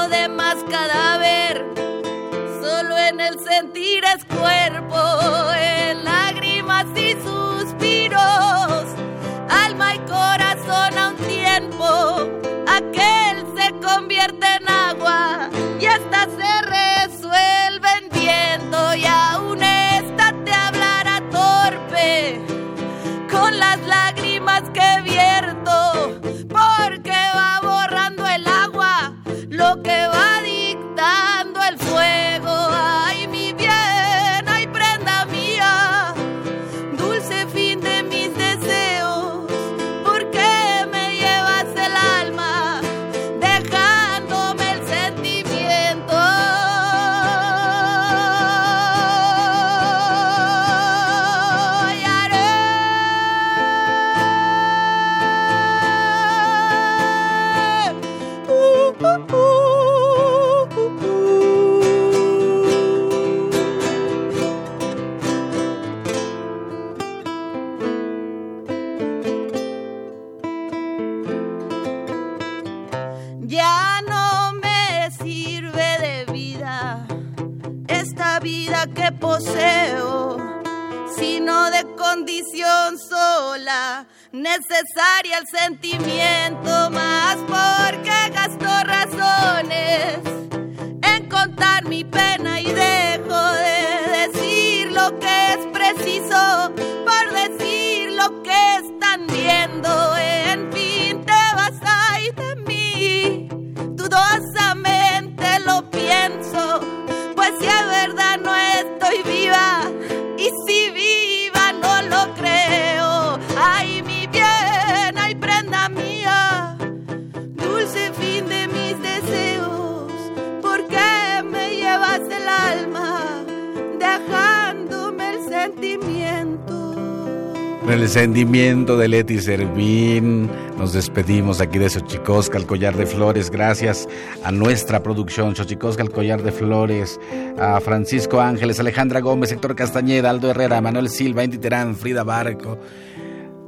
Con 127.91 127.99
el 127.99 128.07
sentimiento 128.07 128.95
de 128.95 129.09
Leti 129.09 129.37
Servín, 129.41 130.49
nos 130.77 130.93
despedimos 130.93 131.59
aquí 131.59 131.77
de 131.77 131.89
Xochicosca, 131.89 132.57
el 132.57 132.65
collar 132.65 132.95
de 132.95 133.05
flores. 133.05 133.51
Gracias 133.51 134.07
a 134.45 134.51
nuestra 134.53 135.03
producción, 135.03 135.57
Xochicosca, 135.57 136.01
el 136.01 136.09
collar 136.09 136.41
de 136.41 136.53
flores, 136.53 137.19
a 137.59 137.81
Francisco 137.81 138.39
Ángeles, 138.39 138.79
Alejandra 138.79 139.19
Gómez, 139.19 139.51
Héctor 139.51 139.75
Castañeda, 139.75 140.29
Aldo 140.29 140.49
Herrera, 140.49 140.79
Manuel 140.79 141.09
Silva, 141.09 141.43
Inti 141.43 141.57
Terán, 141.57 141.97
Frida 141.97 142.23
Barco, 142.23 142.79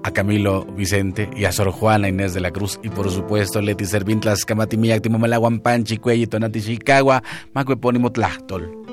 a 0.04 0.12
Camilo 0.12 0.64
Vicente 0.68 1.30
y 1.36 1.44
a 1.44 1.52
Sor 1.52 1.72
Juana 1.72 2.08
Inés 2.08 2.34
de 2.34 2.40
la 2.40 2.52
Cruz 2.52 2.80
y 2.82 2.88
por 2.88 3.12
supuesto 3.12 3.62
Leti 3.62 3.84
Servín, 3.84 4.22
Tlaxcamatimiac, 4.22 5.02
Timomelaguan, 5.02 5.60
Panchi, 5.60 5.98
Cuelli, 5.98 6.28
Tonati, 6.28 6.62
Chicago, 6.62 7.20
Macuepónimo, 7.54 8.10
Tlachtol. 8.10 8.93